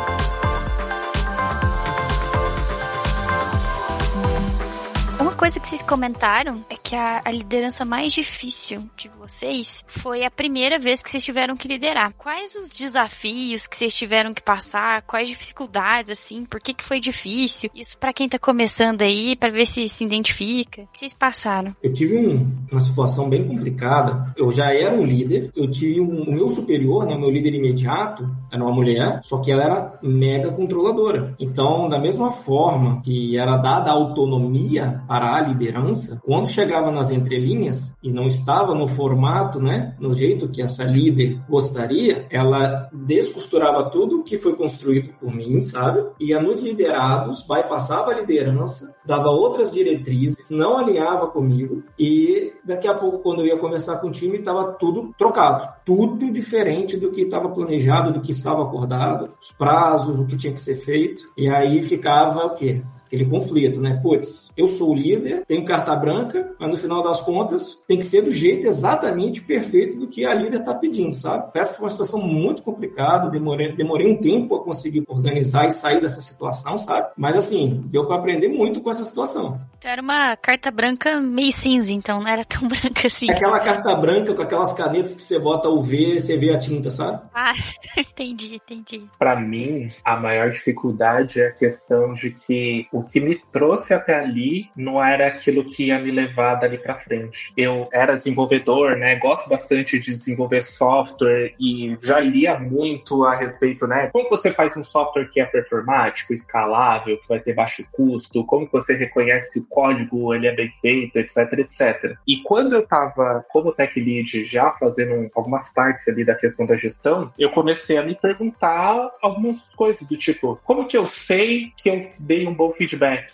[5.44, 10.30] Coisa que vocês comentaram é que a, a liderança mais difícil de vocês foi a
[10.30, 12.14] primeira vez que vocês tiveram que liderar.
[12.16, 15.02] Quais os desafios que vocês tiveram que passar?
[15.02, 16.46] Quais dificuldades, assim?
[16.46, 17.68] Por que, que foi difícil?
[17.74, 20.80] Isso para quem tá começando aí, para ver se se identifica.
[20.80, 21.76] O que vocês passaram?
[21.83, 24.33] Eu tive um, uma situação bem complicada.
[24.38, 27.52] Eu já era um líder, eu tive um, o meu superior, né, o meu líder
[27.52, 31.35] imediato, era uma mulher, só que ela era mega controladora.
[31.38, 37.97] Então, da mesma forma que era dada autonomia para a liderança, quando chegava nas entrelinhas
[38.03, 44.23] e não estava no formato, né, no jeito que essa líder gostaria, ela descosturava tudo
[44.23, 46.05] que foi construído por mim, sabe?
[46.20, 52.94] Ia nos liderados, bypassava a liderança, dava outras diretrizes, não alinhava comigo e daqui a
[52.94, 57.23] pouco, quando eu ia conversar com o time, estava tudo trocado, tudo diferente do que
[57.23, 61.49] estava planejado, do que estava acordado, os prazos, o que tinha que ser feito, e
[61.49, 62.83] aí ficava o quê?
[63.06, 63.98] Aquele conflito, né?
[64.02, 68.06] Putz, eu sou o líder, tenho carta branca, mas no final das contas tem que
[68.06, 71.50] ser do jeito exatamente perfeito do que a líder está pedindo, sabe?
[71.54, 76.00] Essa foi uma situação muito complicada, demorei, demorei um tempo a conseguir organizar e sair
[76.00, 77.08] dessa situação, sabe?
[77.16, 79.60] Mas assim, deu para aprender muito com essa situação.
[79.78, 83.30] Então era uma carta branca meio cinza, então não era tão branca assim.
[83.30, 86.58] Aquela carta branca com aquelas canetas que você bota o V e você vê a
[86.58, 87.22] tinta, sabe?
[87.34, 87.54] Ah,
[87.96, 89.04] entendi, entendi.
[89.18, 94.14] Para mim, a maior dificuldade é a questão de que o que me trouxe até
[94.14, 97.52] ali não era aquilo que ia me levar dali para frente.
[97.57, 99.16] Eu era desenvolvedor, né?
[99.16, 104.11] Gosto bastante de desenvolver software e já lia muito a respeito, né?
[104.12, 108.44] Como você faz um software que é performático, escalável, que vai ter baixo custo?
[108.44, 112.14] Como você reconhece o código ele é bem feito, etc, etc.
[112.28, 116.76] E quando eu estava como tech lead já fazendo algumas partes ali da questão da
[116.76, 121.90] gestão, eu comecei a me perguntar algumas coisas do tipo, como que eu sei que
[121.90, 122.84] eu dei um bom feedback?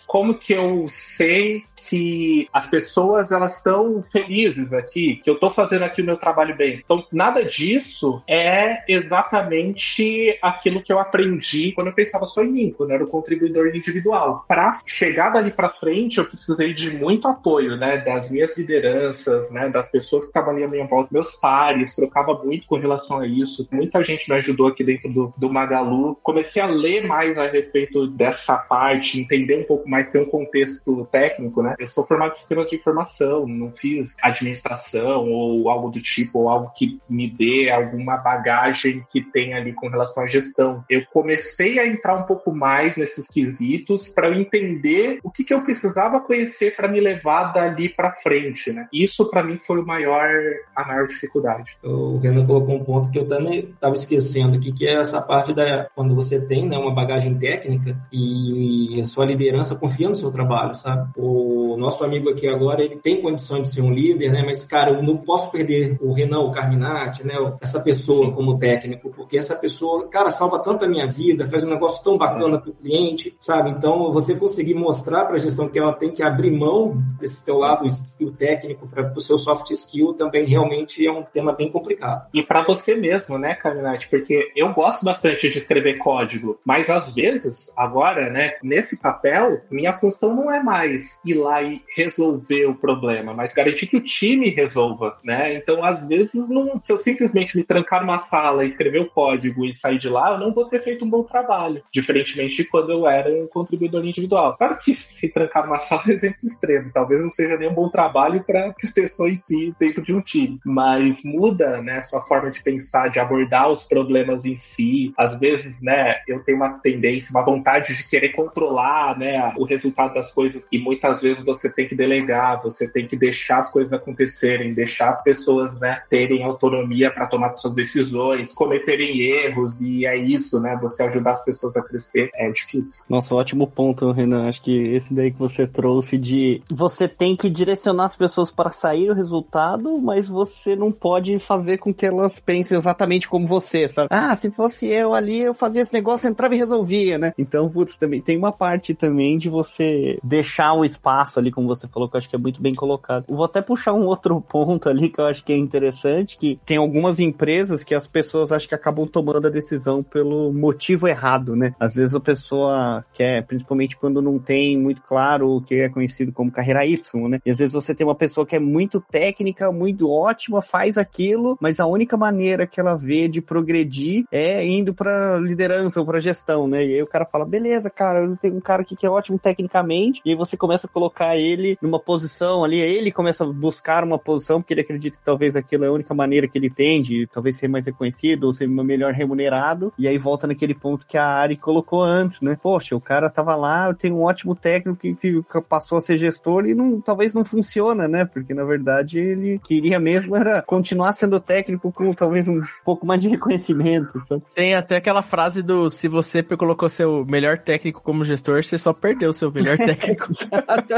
[0.07, 5.83] Como que eu sei que as pessoas elas estão felizes aqui, que eu estou fazendo
[5.83, 6.81] aqui o meu trabalho bem?
[6.83, 12.73] Então, nada disso é exatamente aquilo que eu aprendi quando eu pensava só em mim,
[12.75, 14.45] quando eu era o contribuidor individual.
[14.47, 19.69] Para chegar dali para frente, eu precisei de muito apoio, né, das minhas lideranças, né,
[19.69, 23.27] das pessoas que estavam ali à minha volta, meus pares, trocava muito com relação a
[23.27, 23.67] isso.
[23.71, 26.15] Muita gente me ajudou aqui dentro do, do Magalu.
[26.23, 31.07] Comecei a ler mais a respeito dessa parte, entender um pouco mais, ter um contexto
[31.11, 31.75] técnico, né?
[31.79, 36.49] Eu sou formado em sistemas de informação, não fiz administração ou algo do tipo, ou
[36.49, 40.83] algo que me dê alguma bagagem que tenha ali com relação à gestão.
[40.89, 45.53] Eu comecei a entrar um pouco mais nesses quesitos para eu entender o que, que
[45.53, 48.87] eu precisava conhecer para me levar dali para frente, né?
[48.91, 50.29] Isso para mim foi o maior,
[50.75, 51.77] a maior dificuldade.
[51.83, 55.53] O Renan colocou um ponto que eu também estava esquecendo aqui, que é essa parte
[55.53, 60.31] da quando você tem né, uma bagagem técnica e a sua liderança confia no seu
[60.31, 61.09] trabalho, sabe?
[61.17, 64.43] O nosso amigo aqui agora, ele tem condições de ser um líder, né?
[64.45, 67.33] Mas, cara, eu não posso perder o Renan, o Carminati, né?
[67.61, 71.69] Essa pessoa como técnico, porque essa pessoa, cara, salva tanto a minha vida, faz um
[71.69, 73.69] negócio tão bacana para o cliente, sabe?
[73.69, 77.57] Então, você conseguir mostrar para a gestão que ela tem que abrir mão desse teu
[77.57, 82.27] lado skill técnico para o seu soft skill também realmente é um tema bem complicado.
[82.33, 84.09] E para você mesmo, né, Carminati?
[84.09, 89.20] Porque eu gosto bastante de escrever código, mas às vezes, agora, né, nesse papel,
[89.69, 94.01] minha função não é mais ir lá e resolver o problema, mas garantir que o
[94.01, 95.55] time resolva, né?
[95.55, 99.73] Então, às vezes, não, se eu simplesmente me trancar numa sala, escrever o código e
[99.73, 103.07] sair de lá, eu não vou ter feito um bom trabalho, diferentemente de quando eu
[103.07, 104.55] era um contribuidor individual.
[104.57, 107.89] Claro que se trancar numa sala é exemplo extremo, talvez não seja nem um bom
[107.89, 112.49] trabalho para a pessoa em si dentro de um time, mas muda, né, sua forma
[112.49, 115.13] de pensar, de abordar os problemas em si.
[115.17, 120.13] Às vezes, né, eu tenho uma tendência, uma vontade de querer controlar, né, o resultado
[120.13, 123.93] das coisas e muitas vezes você tem que delegar, você tem que deixar as coisas
[123.93, 130.17] acontecerem, deixar as pessoas, né, terem autonomia para tomar suas decisões, cometerem erros e é
[130.17, 133.03] isso, né, você ajudar as pessoas a crescer é difícil.
[133.09, 134.47] Nossa, ótimo ponto, Renan.
[134.47, 138.69] Acho que esse daí que você trouxe de você tem que direcionar as pessoas para
[138.69, 143.87] sair o resultado, mas você não pode fazer com que elas pensem exatamente como você,
[143.87, 144.07] sabe?
[144.11, 147.33] Ah, se fosse eu ali, eu fazia esse negócio, entrava e resolvia, né?
[147.37, 151.87] Então, putz, também tem uma parte também de você deixar o espaço ali, como você
[151.87, 153.25] falou, que eu acho que é muito bem colocado.
[153.27, 156.77] vou até puxar um outro ponto ali que eu acho que é interessante, que tem
[156.77, 161.73] algumas empresas que as pessoas acho que acabam tomando a decisão pelo motivo errado, né?
[161.79, 166.31] Às vezes a pessoa quer, principalmente quando não tem muito claro o que é conhecido
[166.31, 167.39] como carreira Y, né?
[167.43, 171.57] E às vezes você tem uma pessoa que é muito técnica, muito ótima, faz aquilo,
[171.59, 176.19] mas a única maneira que ela vê de progredir é indo para liderança ou para
[176.19, 176.85] gestão, né?
[176.85, 179.09] E aí o cara fala: beleza, cara, eu tenho um cara que que, que é
[179.09, 183.47] ótimo tecnicamente, e aí você começa a colocar ele numa posição ali, ele começa a
[183.47, 186.69] buscar uma posição, porque ele acredita que talvez aquilo é a única maneira que ele
[186.69, 191.05] tem de talvez ser mais reconhecido ou ser melhor remunerado, e aí volta naquele ponto
[191.05, 192.57] que a Ari colocou antes, né?
[192.61, 196.65] Poxa, o cara tava lá, tem um ótimo técnico que, que passou a ser gestor
[196.65, 198.25] e não, talvez não funciona, né?
[198.25, 203.21] Porque na verdade ele queria mesmo era continuar sendo técnico com talvez um pouco mais
[203.21, 204.21] de reconhecimento.
[204.27, 204.43] Sabe?
[204.53, 208.93] Tem até aquela frase do se você colocou seu melhor técnico como gestor, você só
[208.93, 210.27] perdeu seu melhor técnico.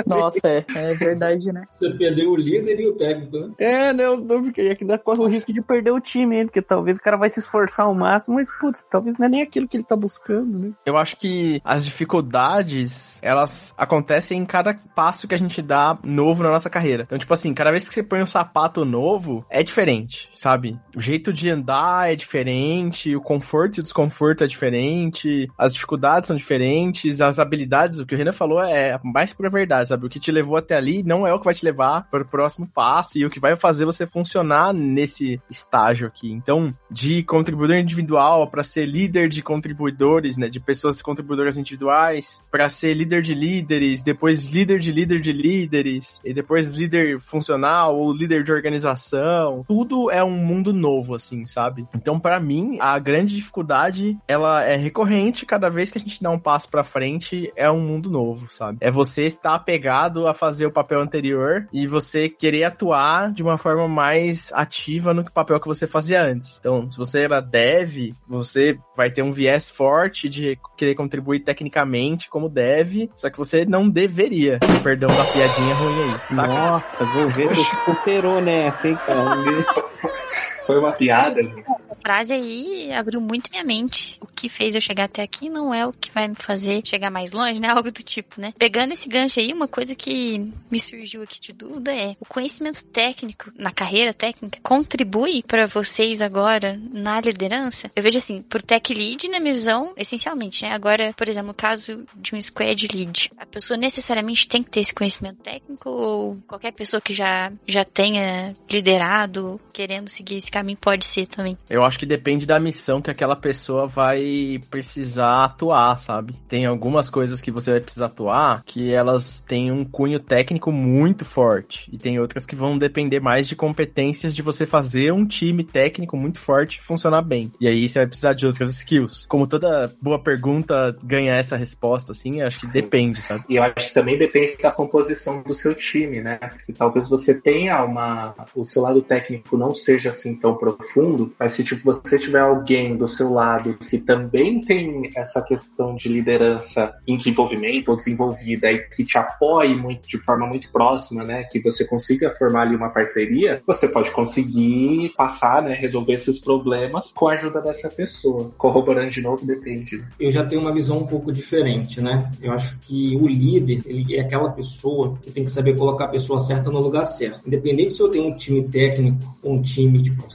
[0.07, 1.65] Nossa, é, é verdade, né?
[1.69, 3.51] Você perdeu o líder e o técnico, né?
[3.57, 6.45] É, não, não porque ainda corre o risco de perder o time, hein?
[6.45, 9.41] porque talvez o cara vai se esforçar ao máximo, mas putz, talvez não é nem
[9.41, 10.71] aquilo que ele tá buscando, né?
[10.85, 16.43] Eu acho que as dificuldades, elas acontecem em cada passo que a gente dá novo
[16.43, 17.03] na nossa carreira.
[17.03, 20.79] Então, tipo assim, cada vez que você põe um sapato novo, é diferente, sabe?
[20.95, 26.27] O jeito de andar é diferente, o conforto e o desconforto é diferente, as dificuldades
[26.27, 27.62] são diferentes, as habilidades,
[27.99, 30.05] o que o Renan falou é mais pura verdade, sabe?
[30.05, 32.27] O que te levou até ali não é o que vai te levar para o
[32.27, 36.31] próximo passo e o que vai fazer você funcionar nesse estágio aqui.
[36.31, 42.69] Então, de contribuidor individual para ser líder de contribuidores, né, de pessoas contribuidoras individuais, para
[42.69, 48.13] ser líder de líderes, depois líder de líder de líderes, e depois líder funcional ou
[48.13, 49.63] líder de organização.
[49.67, 51.87] Tudo é um mundo novo, assim, sabe?
[51.95, 56.29] Então, para mim, a grande dificuldade, ela é recorrente cada vez que a gente dá
[56.29, 58.77] um passo para frente, é um mundo novo, sabe?
[58.81, 63.57] É você estar apegado a fazer o papel anterior e você querer atuar de uma
[63.57, 66.57] forma mais ativa no papel que você fazia antes.
[66.59, 72.29] Então, se você era dev, você vai ter um viés forte de querer contribuir tecnicamente
[72.29, 74.59] como dev, só que você não deveria.
[74.83, 76.35] Perdão da piadinha ruim aí.
[76.35, 76.47] Saca?
[76.47, 80.32] Nossa, governo superou nessa, hein, cara?
[80.65, 81.63] Foi uma piada, gente
[82.03, 84.17] frase aí abriu muito minha mente.
[84.19, 87.09] O que fez eu chegar até aqui não é o que vai me fazer chegar
[87.09, 87.69] mais longe, né?
[87.71, 88.53] Algo do tipo, né?
[88.59, 92.85] Pegando esse gancho aí, uma coisa que me surgiu aqui de dúvida é o conhecimento
[92.85, 97.89] técnico na carreira técnica contribui para vocês agora na liderança?
[97.95, 100.71] Eu vejo assim, por tech lead, na minha visão, essencialmente, né?
[100.71, 104.81] Agora, por exemplo, no caso de um squad lead, a pessoa necessariamente tem que ter
[104.81, 110.77] esse conhecimento técnico ou qualquer pessoa que já, já tenha liderado, querendo seguir esse caminho,
[110.79, 111.57] pode ser também?
[111.67, 116.35] Eu acho que depende da missão que aquela pessoa vai precisar atuar, sabe?
[116.47, 121.25] Tem algumas coisas que você vai precisar atuar que elas têm um cunho técnico muito
[121.25, 121.89] forte.
[121.91, 126.15] E tem outras que vão depender mais de competências de você fazer um time técnico
[126.15, 127.51] muito forte funcionar bem.
[127.59, 129.25] E aí você vai precisar de outras skills.
[129.27, 132.81] Como toda boa pergunta ganha essa resposta, assim, acho que Sim.
[132.81, 133.43] depende, sabe?
[133.49, 136.37] E eu acho que também depende da composição do seu time, né?
[136.37, 138.35] Porque talvez você tenha uma.
[138.55, 142.97] O seu lado técnico não seja assim tão profundo, mas se tipo você tiver alguém
[142.97, 148.79] do seu lado que também tem essa questão de liderança em desenvolvimento ou desenvolvida e
[148.89, 152.89] que te apoie muito de forma muito próxima, né, que você consiga formar ali uma
[152.89, 158.51] parceria, você pode conseguir passar, né, resolver esses problemas com a ajuda dessa pessoa.
[158.57, 159.99] Corroborando de novo, depende.
[159.99, 160.07] Né?
[160.19, 162.29] Eu já tenho uma visão um pouco diferente, né?
[162.41, 166.09] Eu acho que o líder, ele é aquela pessoa que tem que saber colocar a
[166.09, 167.41] pessoa certa no lugar certo.
[167.47, 170.32] Independente se eu tenho um time técnico ou um time de processo,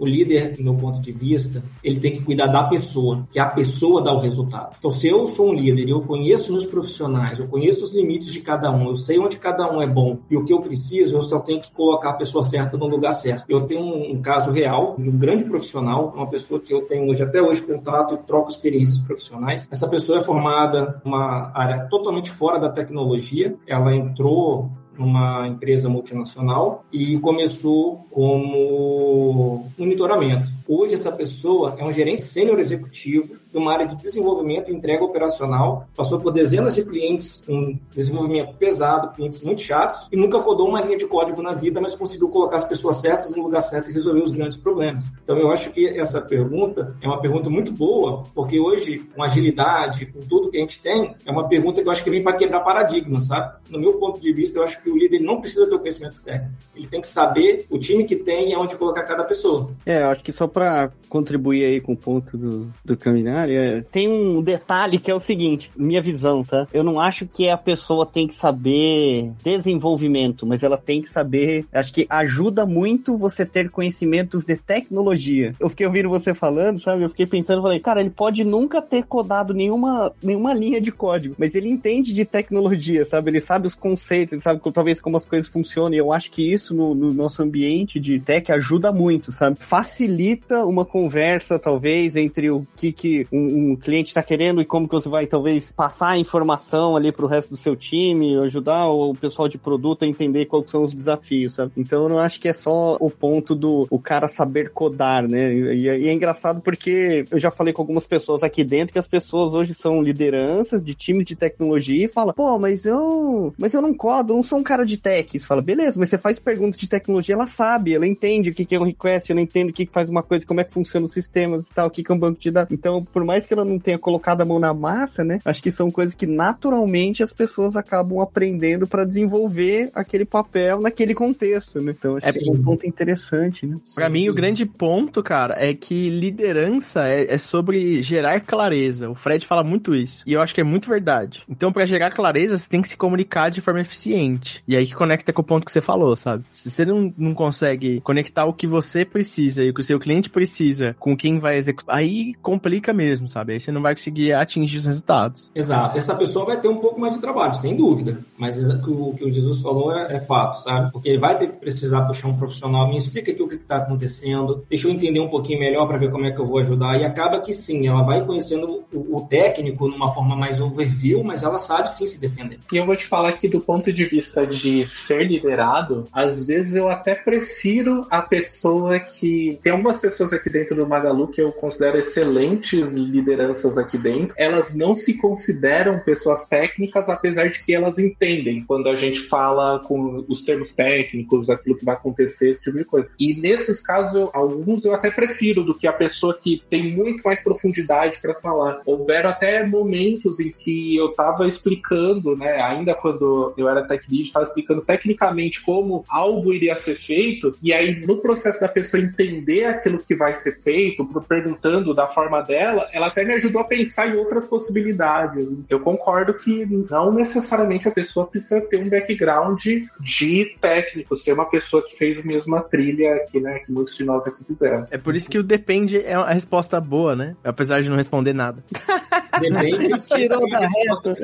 [0.00, 3.44] o líder, do meu ponto de vista, ele tem que cuidar da pessoa, que a
[3.44, 4.74] pessoa dá o resultado.
[4.78, 8.32] Então, se eu sou um líder e eu conheço meus profissionais, eu conheço os limites
[8.32, 11.18] de cada um, eu sei onde cada um é bom e o que eu preciso,
[11.18, 13.44] eu só tenho que colocar a pessoa certa no lugar certo.
[13.50, 17.10] Eu tenho um, um caso real de um grande profissional, uma pessoa que eu tenho
[17.10, 19.68] hoje, até hoje, contato e troco experiências profissionais.
[19.70, 23.54] Essa pessoa é formada numa área totalmente fora da tecnologia.
[23.66, 30.50] Ela entrou numa empresa multinacional e começou como monitoramento.
[30.68, 35.04] Hoje essa pessoa é um gerente sênior executivo de uma área de desenvolvimento e entrega
[35.04, 40.68] operacional, passou por dezenas de clientes com desenvolvimento pesado, clientes muito chatos, e nunca codou
[40.68, 43.90] uma linha de código na vida, mas conseguiu colocar as pessoas certas no lugar certo
[43.90, 45.10] e resolver os grandes problemas.
[45.22, 50.06] Então eu acho que essa pergunta é uma pergunta muito boa, porque hoje, com agilidade,
[50.06, 52.36] com tudo que a gente tem, é uma pergunta que eu acho que vem para
[52.36, 53.54] quebrar paradigma, sabe?
[53.68, 56.20] No meu ponto de vista, eu acho que o líder não precisa ter o conhecimento
[56.22, 56.54] técnico.
[56.74, 59.70] Ele tem que saber o time que tem e onde colocar cada pessoa.
[59.84, 63.82] É, eu acho que só para contribuir aí com o ponto do, do caminhar, é,
[63.90, 66.66] tem um detalhe que é o seguinte, minha visão, tá?
[66.72, 71.64] Eu não acho que a pessoa tem que saber desenvolvimento, mas ela tem que saber,
[71.72, 75.54] acho que ajuda muito você ter conhecimentos de tecnologia.
[75.58, 77.02] Eu fiquei ouvindo você falando, sabe?
[77.02, 81.34] Eu fiquei pensando, falei, cara, ele pode nunca ter codado nenhuma, nenhuma linha de código,
[81.38, 83.30] mas ele entende de tecnologia, sabe?
[83.30, 86.52] Ele sabe os conceitos, ele sabe talvez como as coisas funcionam, e eu acho que
[86.52, 89.56] isso no, no nosso ambiente de tech ajuda muito, sabe?
[89.58, 94.88] Facilita uma conversa, talvez, entre o que, que um, um cliente está querendo e como
[94.88, 98.88] que você vai talvez passar a informação ali para o resto do seu time, ajudar
[98.88, 101.72] o pessoal de produto a entender quais são os desafios, sabe?
[101.76, 105.52] Então eu não acho que é só o ponto do o cara saber codar, né?
[105.52, 109.08] E, e é engraçado porque eu já falei com algumas pessoas aqui dentro que as
[109.08, 113.82] pessoas hoje são lideranças de times de tecnologia e falam, pô, mas eu, mas eu
[113.82, 115.38] não codo, eu não sou um cara de tech.
[115.38, 118.74] Você fala, beleza, mas você faz perguntas de tecnologia, ela sabe, ela entende o que
[118.74, 121.12] é um request, ela entende o que faz uma coisa, como é que funciona os
[121.12, 122.72] sistemas e tal, o que é um banco de dados.
[122.72, 125.40] Então, por mais que ela não tenha colocado a mão na massa, né?
[125.44, 131.12] Acho que são coisas que naturalmente as pessoas acabam aprendendo para desenvolver aquele papel naquele
[131.12, 131.94] contexto, né?
[131.98, 133.76] Então, acho é, que é um ponto interessante, né?
[133.94, 139.10] Para mim, o grande ponto, cara, é que liderança é, é sobre gerar clareza.
[139.10, 140.24] O Fred fala muito isso.
[140.26, 141.42] E eu acho que é muito verdade.
[141.46, 144.62] Então, para gerar clareza, você tem que se comunicar de forma eficiente.
[144.66, 146.42] E aí que conecta com o ponto que você falou, sabe?
[146.50, 149.98] Se você não, não consegue conectar o que você precisa e o que o seu
[149.98, 153.54] cliente precisa com quem vai executar, aí complica mesmo, sabe?
[153.54, 155.50] Aí você não vai conseguir atingir os resultados.
[155.54, 155.96] Exato.
[155.96, 158.18] Essa pessoa vai ter um pouco mais de trabalho, sem dúvida.
[158.38, 160.92] Mas o que o Jesus falou é, é fato, sabe?
[160.92, 163.78] Porque ele vai ter que precisar puxar um profissional, me explica aqui o que está
[163.78, 166.98] acontecendo, deixa eu entender um pouquinho melhor para ver como é que eu vou ajudar.
[166.98, 171.42] E acaba que sim, ela vai conhecendo o, o técnico numa forma mais overview, mas
[171.42, 172.58] ela sabe sim se defender.
[172.72, 176.74] E eu vou te falar que do ponto de vista de ser liderado, às vezes
[176.74, 179.58] eu até prefiro a pessoa que.
[179.62, 184.34] Tem algumas pessoas aqui dentro do Magalu que eu considero excelentes lideranças aqui dentro.
[184.36, 189.78] Elas não se consideram pessoas técnicas, apesar de que elas entendem quando a gente fala
[189.80, 193.08] com os termos técnicos, aquilo que vai acontecer, esse tipo de coisa.
[193.18, 197.22] E nesses casos, eu, alguns eu até prefiro do que a pessoa que tem muito
[197.22, 198.80] mais profundidade para falar.
[198.84, 204.24] Houveram até momentos em que eu estava explicando, né, ainda quando eu era tech lead,
[204.24, 209.64] estava explicando tecnicamente como algo iria ser feito, e aí no processo da pessoa entender
[209.64, 214.08] aquilo que vai ser feito, perguntando da forma dela, ela até me ajudou a pensar
[214.08, 215.46] em outras possibilidades.
[215.68, 219.60] Eu concordo que não necessariamente a pessoa precisa ter um background
[220.00, 224.04] de técnico, ser uma pessoa que fez a mesma trilha aqui, né, que muitos de
[224.04, 224.86] nós aqui fizeram.
[224.90, 227.36] É por isso que o depende é a resposta boa, né?
[227.44, 228.62] Apesar de não responder nada.
[229.40, 231.14] Depende tirou da reta.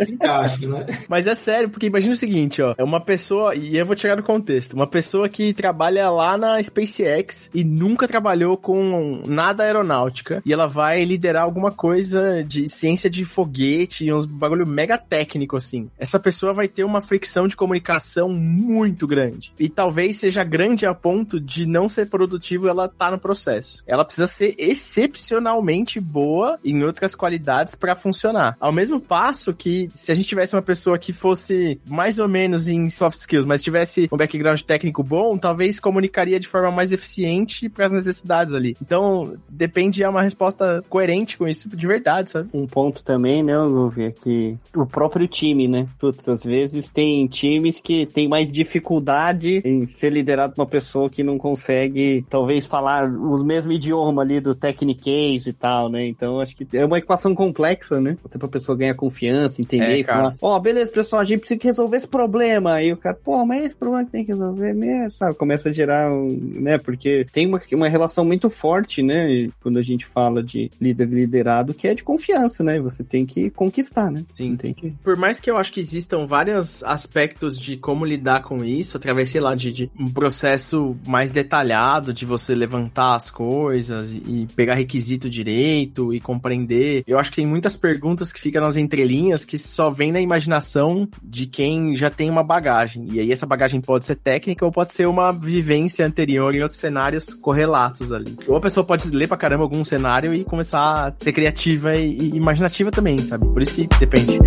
[0.67, 0.87] né?
[1.09, 4.17] Mas é sério, porque imagina o seguinte, ó, é uma pessoa, e eu vou tirar
[4.17, 10.43] do contexto, uma pessoa que trabalha lá na SpaceX e nunca trabalhou com nada aeronáutica,
[10.45, 15.90] e ela vai liderar alguma coisa de ciência de foguete, uns bagulho mega técnico assim.
[15.99, 19.53] Essa pessoa vai ter uma fricção de comunicação muito grande.
[19.59, 23.82] E talvez seja grande a ponto de não ser produtivo ela tá no processo.
[23.86, 28.57] Ela precisa ser excepcionalmente boa em outras qualidades para funcionar.
[28.61, 32.68] Ao mesmo passo que se a gente tivesse uma pessoa que fosse mais ou menos
[32.68, 37.68] em soft skills, mas tivesse um background técnico bom, talvez comunicaria de forma mais eficiente
[37.68, 38.76] para as necessidades ali.
[38.80, 42.49] Então, depende é uma resposta coerente com isso de verdade, sabe?
[42.53, 45.87] Um ponto também, né, Luvi, é que o próprio time, né?
[45.99, 51.11] Putz, às vezes tem times que tem mais dificuldade em ser liderado por uma pessoa
[51.11, 56.07] que não consegue, talvez, falar o mesmo idioma ali do Technicase e tal, né?
[56.07, 58.16] Então, acho que é uma equação complexa, né?
[58.24, 61.41] Até pra pessoa ganhar confiança, entender é, e falar, ó, oh, beleza, pessoal, a gente
[61.41, 62.72] precisa resolver esse problema.
[62.72, 65.34] Aí o cara, pô, mas esse problema que tem que resolver mesmo, sabe?
[65.37, 66.28] Começa a gerar, um,
[66.61, 66.78] né?
[66.78, 69.49] Porque tem uma, uma relação muito forte, né?
[69.62, 72.81] Quando a gente fala de líder liderado, que é de confiança, né?
[72.81, 74.24] Você tem que conquistar, né?
[74.35, 74.57] Sim.
[74.57, 74.91] Tem que...
[75.03, 79.29] Por mais que eu acho que existam vários aspectos de como lidar com isso, através,
[79.29, 84.74] sei lá, de, de um processo mais detalhado de você levantar as coisas e pegar
[84.74, 87.05] requisito direito e compreender.
[87.07, 91.09] Eu acho que tem muitas perguntas que ficam nas entrelinhas que só vem na imaginação
[91.22, 93.09] de quem já tem uma bagagem.
[93.11, 96.81] E aí essa bagagem pode ser técnica ou pode ser uma vivência anterior em outros
[96.81, 98.37] cenários correlatos ali.
[98.47, 102.17] Ou a pessoa pode ler pra caramba algum cenário e começar a ser criativa e,
[102.17, 103.47] e imaginativa também, sabe?
[103.47, 104.39] Por isso que depende.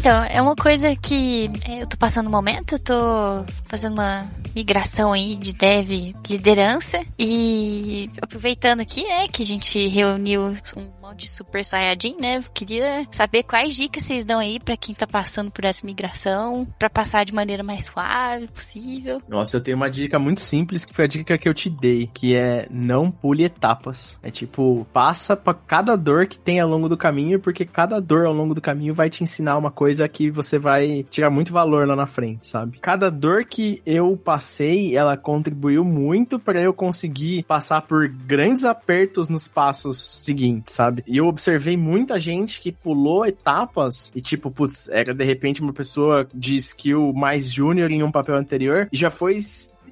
[0.00, 4.26] Então, é uma coisa que é, eu tô passando no momento, eu tô fazendo uma
[4.54, 11.28] migração aí de dev liderança e aproveitando aqui, né, que a gente reuniu um de
[11.28, 12.42] Super Saiyajin, né?
[12.54, 16.88] Queria saber quais dicas vocês dão aí para quem tá passando por essa migração, para
[16.88, 19.20] passar de maneira mais suave possível.
[19.28, 22.08] Nossa, eu tenho uma dica muito simples que foi a dica que eu te dei,
[22.12, 24.18] que é não pule etapas.
[24.22, 28.26] É tipo, passa para cada dor que tem ao longo do caminho, porque cada dor
[28.26, 31.86] ao longo do caminho vai te ensinar uma coisa que você vai tirar muito valor
[31.86, 32.78] lá na frente, sabe?
[32.78, 38.64] Cada dor que eu passei passei, ela contribuiu muito para eu conseguir passar por grandes
[38.64, 41.04] apertos nos passos seguintes, sabe?
[41.06, 45.74] E eu observei muita gente que pulou etapas e, tipo, putz, era de repente uma
[45.74, 49.36] pessoa de skill mais júnior em um papel anterior e já foi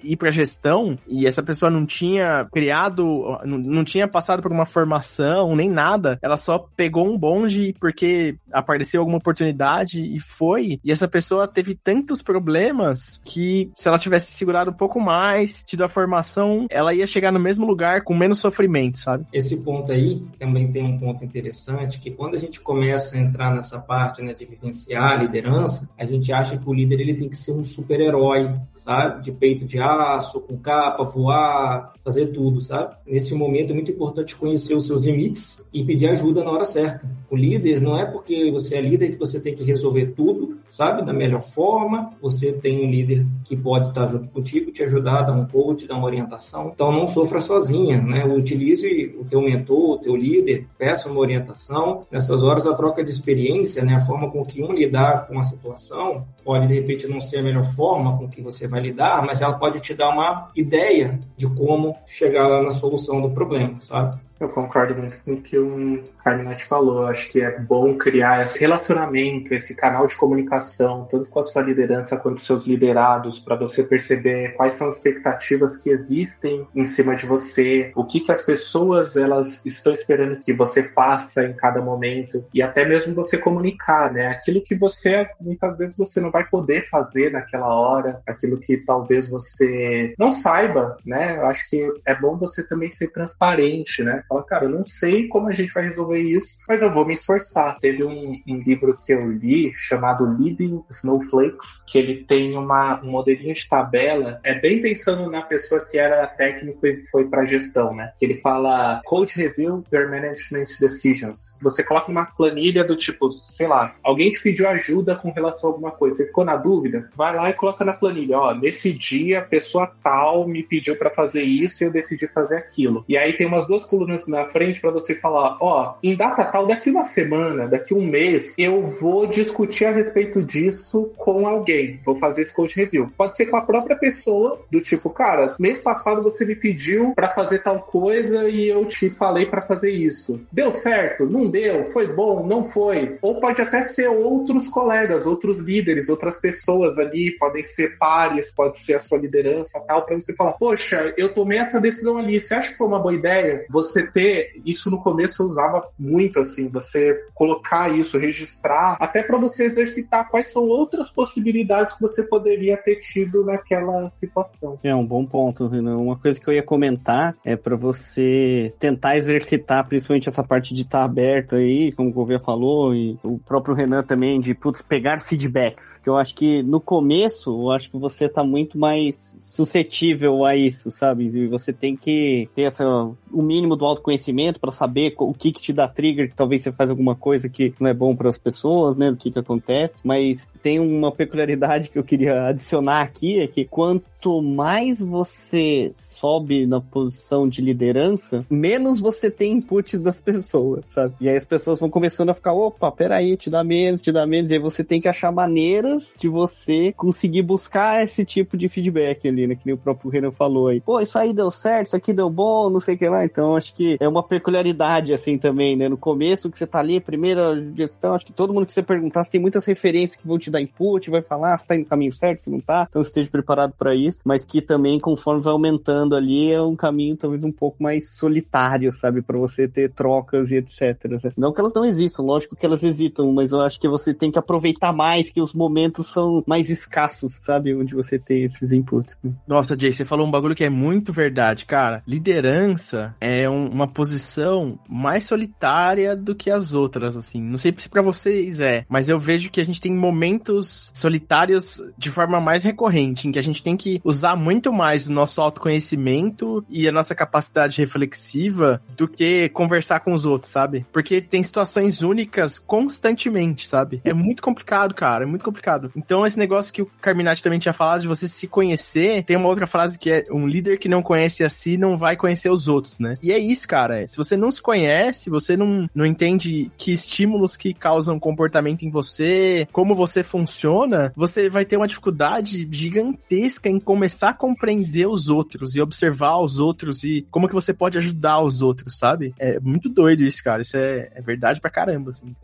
[0.03, 4.67] ir pra gestão e essa pessoa não tinha criado, não, não tinha passado por uma
[4.67, 10.79] formação nem nada, ela só pegou um bonde porque apareceu alguma oportunidade e foi.
[10.85, 15.85] E essa pessoa teve tantos problemas que se ela tivesse segurado um pouco mais, tido
[15.85, 19.27] a formação, ela ia chegar no mesmo lugar com menos sofrimento, sabe?
[19.33, 23.55] Esse ponto aí também tem um ponto interessante que quando a gente começa a entrar
[23.55, 27.29] nessa parte né, de vivenciar a liderança, a gente acha que o líder ele tem
[27.29, 29.23] que ser um super-herói, sabe?
[29.23, 32.95] De peito de aço, com capa, voar, fazer tudo, sabe?
[33.07, 37.09] Nesse momento é muito importante conhecer os seus limites e pedir ajuda na hora certa.
[37.31, 41.05] O líder não é porque você é líder que você tem que resolver tudo, sabe?
[41.05, 42.11] Da melhor forma.
[42.23, 45.97] Você tem um líder que pode estar junto contigo, te ajudar, dar um coach, dar
[45.97, 46.71] uma orientação.
[46.75, 48.25] Então não sofra sozinha, né?
[48.25, 52.07] Utilize o teu mentor, o teu líder, peça uma orientação.
[52.11, 53.95] Nessas horas a troca de experiência, né?
[53.95, 57.43] A forma com que um lidar com a situação pode de repente não ser a
[57.43, 61.47] melhor forma com que você vai lidar, mas ela pode te dar uma ideia de
[61.49, 64.19] como chegar lá na solução do problema, sabe?
[64.41, 67.07] Eu concordo muito com o que o Carminati falou.
[67.07, 71.63] Acho que é bom criar esse relacionamento, esse canal de comunicação, tanto com a sua
[71.63, 77.17] liderança quanto seus liderados, para você perceber quais são as expectativas que existem em cima
[77.17, 81.81] de você, o que, que as pessoas elas estão esperando que você faça em cada
[81.81, 84.29] momento e até mesmo você comunicar, né?
[84.29, 89.29] Aquilo que você muitas vezes você não vai poder fazer naquela hora, aquilo que talvez
[89.29, 91.39] você não saiba, né?
[91.39, 94.23] Eu acho que é bom você também ser transparente, né?
[94.29, 97.15] Fala, cara, eu não sei como a gente vai resolver isso, mas eu vou me
[97.15, 97.79] esforçar.
[97.81, 103.11] Teve um, um livro que eu li chamado Leading Snowflakes, que ele tem uma, um
[103.11, 107.95] modelinho de tabela, é bem pensando na pessoa que era técnico e foi para gestão,
[107.95, 108.13] né?
[108.19, 111.59] Que ele fala Code Review Your Management Decisions.
[111.63, 115.73] Você coloca uma planilha do tipo, sei lá, alguém te pediu ajuda com relação a
[115.73, 117.09] alguma coisa, você ficou na dúvida?
[117.17, 121.11] Vai lá e coloca na planilha, ó, nesse dia a pessoa tal me pediu para
[121.11, 123.05] fazer isso e eu decidi fazer aquilo.
[123.09, 126.67] E aí tem umas duas colunas na frente para você falar, ó, em data tal,
[126.67, 132.01] daqui uma semana, daqui um mês, eu vou discutir a respeito disso com alguém.
[132.05, 133.11] Vou fazer esse code review.
[133.17, 137.29] Pode ser com a própria pessoa, do tipo, cara, mês passado você me pediu para
[137.29, 140.41] fazer tal coisa e eu te falei para fazer isso.
[140.53, 141.27] Deu certo?
[141.27, 141.91] Não deu?
[141.91, 142.47] Foi bom?
[142.47, 143.19] Não foi?
[143.23, 148.81] Ou pode até ser outros colegas, outros líderes, outras pessoas ali, podem ser pares, pode
[148.81, 152.55] ser a sua liderança, tal, para você falar, poxa, eu tomei essa decisão ali, você
[152.55, 153.67] acha que foi uma boa ideia?
[153.69, 159.39] Você ter isso no começo eu usava muito assim, você colocar isso, registrar, até para
[159.39, 164.79] você exercitar quais são outras possibilidades que você poderia ter tido naquela situação.
[164.83, 165.97] É um bom ponto, Renan.
[165.97, 170.83] Uma coisa que eu ia comentar é para você tentar exercitar, principalmente essa parte de
[170.83, 174.83] estar tá aberto aí, como o Gouveia falou, e o próprio Renan também, de putz,
[174.83, 175.99] pegar feedbacks.
[175.99, 180.57] Que eu acho que no começo, eu acho que você tá muito mais suscetível a
[180.57, 181.25] isso, sabe?
[181.25, 185.61] E você tem que ter essa, o mínimo do autoconhecimento para saber o que que
[185.61, 188.39] te dá trigger, que talvez você faz alguma coisa que não é bom para as
[188.39, 189.11] pessoas, né?
[189.11, 190.01] O que que acontece.
[190.05, 194.05] Mas tem uma peculiaridade que eu queria adicionar aqui, é que quanto
[194.43, 201.15] mais você sobe na posição de liderança, menos você tem input das pessoas, sabe?
[201.21, 204.27] E aí as pessoas vão começando a ficar, opa, peraí, te dá menos, te dá
[204.27, 208.69] menos, e aí você tem que achar maneiras de você conseguir buscar esse tipo de
[208.69, 209.55] feedback ali, né?
[209.55, 210.81] Que nem o próprio Renan falou aí.
[210.81, 213.25] Pô, isso aí deu certo, isso aqui deu bom, não sei o que lá.
[213.25, 215.89] Então, acho que é uma peculiaridade, assim, também, né?
[215.89, 219.25] No começo que você tá ali, primeira gestão, acho que todo mundo que você perguntar,
[219.25, 222.13] você tem muitas referências que vão te dar input, vai falar se tá no caminho
[222.13, 222.87] certo, se não tá.
[222.89, 224.08] Então, esteja preparado para isso.
[224.25, 228.93] Mas que também, conforme vai aumentando ali, é um caminho talvez um pouco mais solitário,
[228.93, 229.23] sabe?
[229.29, 230.97] para você ter trocas e etc.
[231.37, 234.31] Não que elas não existam, lógico que elas existam, mas eu acho que você tem
[234.31, 237.75] que aproveitar mais, que os momentos são mais escassos, sabe?
[237.75, 239.19] Onde você tem esses inputs.
[239.23, 239.33] Né?
[239.47, 242.03] Nossa, Jay, você falou um bagulho que é muito verdade, cara.
[242.07, 247.43] Liderança é um, uma posição mais solitária do que as outras, assim.
[247.43, 251.83] Não sei se para vocês é, mas eu vejo que a gente tem momentos solitários
[251.97, 255.41] de forma mais recorrente, em que a gente tem que usar muito mais o nosso
[255.41, 260.87] autoconhecimento e a nossa capacidade reflexiva do que conversar com os outros, sabe?
[260.93, 264.01] Porque tem situações únicas constantemente, sabe?
[264.05, 265.91] É muito complicado, cara, é muito complicado.
[265.97, 269.49] Então, esse negócio que o Carminati também tinha falado de você se conhecer, tem uma
[269.49, 272.69] outra frase que é um líder que não conhece a si não vai conhecer os
[272.69, 273.17] outros, né?
[273.23, 274.07] E é isso, cara.
[274.07, 278.91] Se você não se conhece, você não, não entende que estímulos que causam comportamento em
[278.91, 285.31] você, como você funciona, você vai ter uma dificuldade gigantesca em começar a compreender os
[285.31, 289.35] outros e observar os outros e como que você pode ajudar os outros, sabe?
[289.39, 290.61] É muito doido isso, cara.
[290.61, 292.37] Isso é, é verdade pra caramba, assim.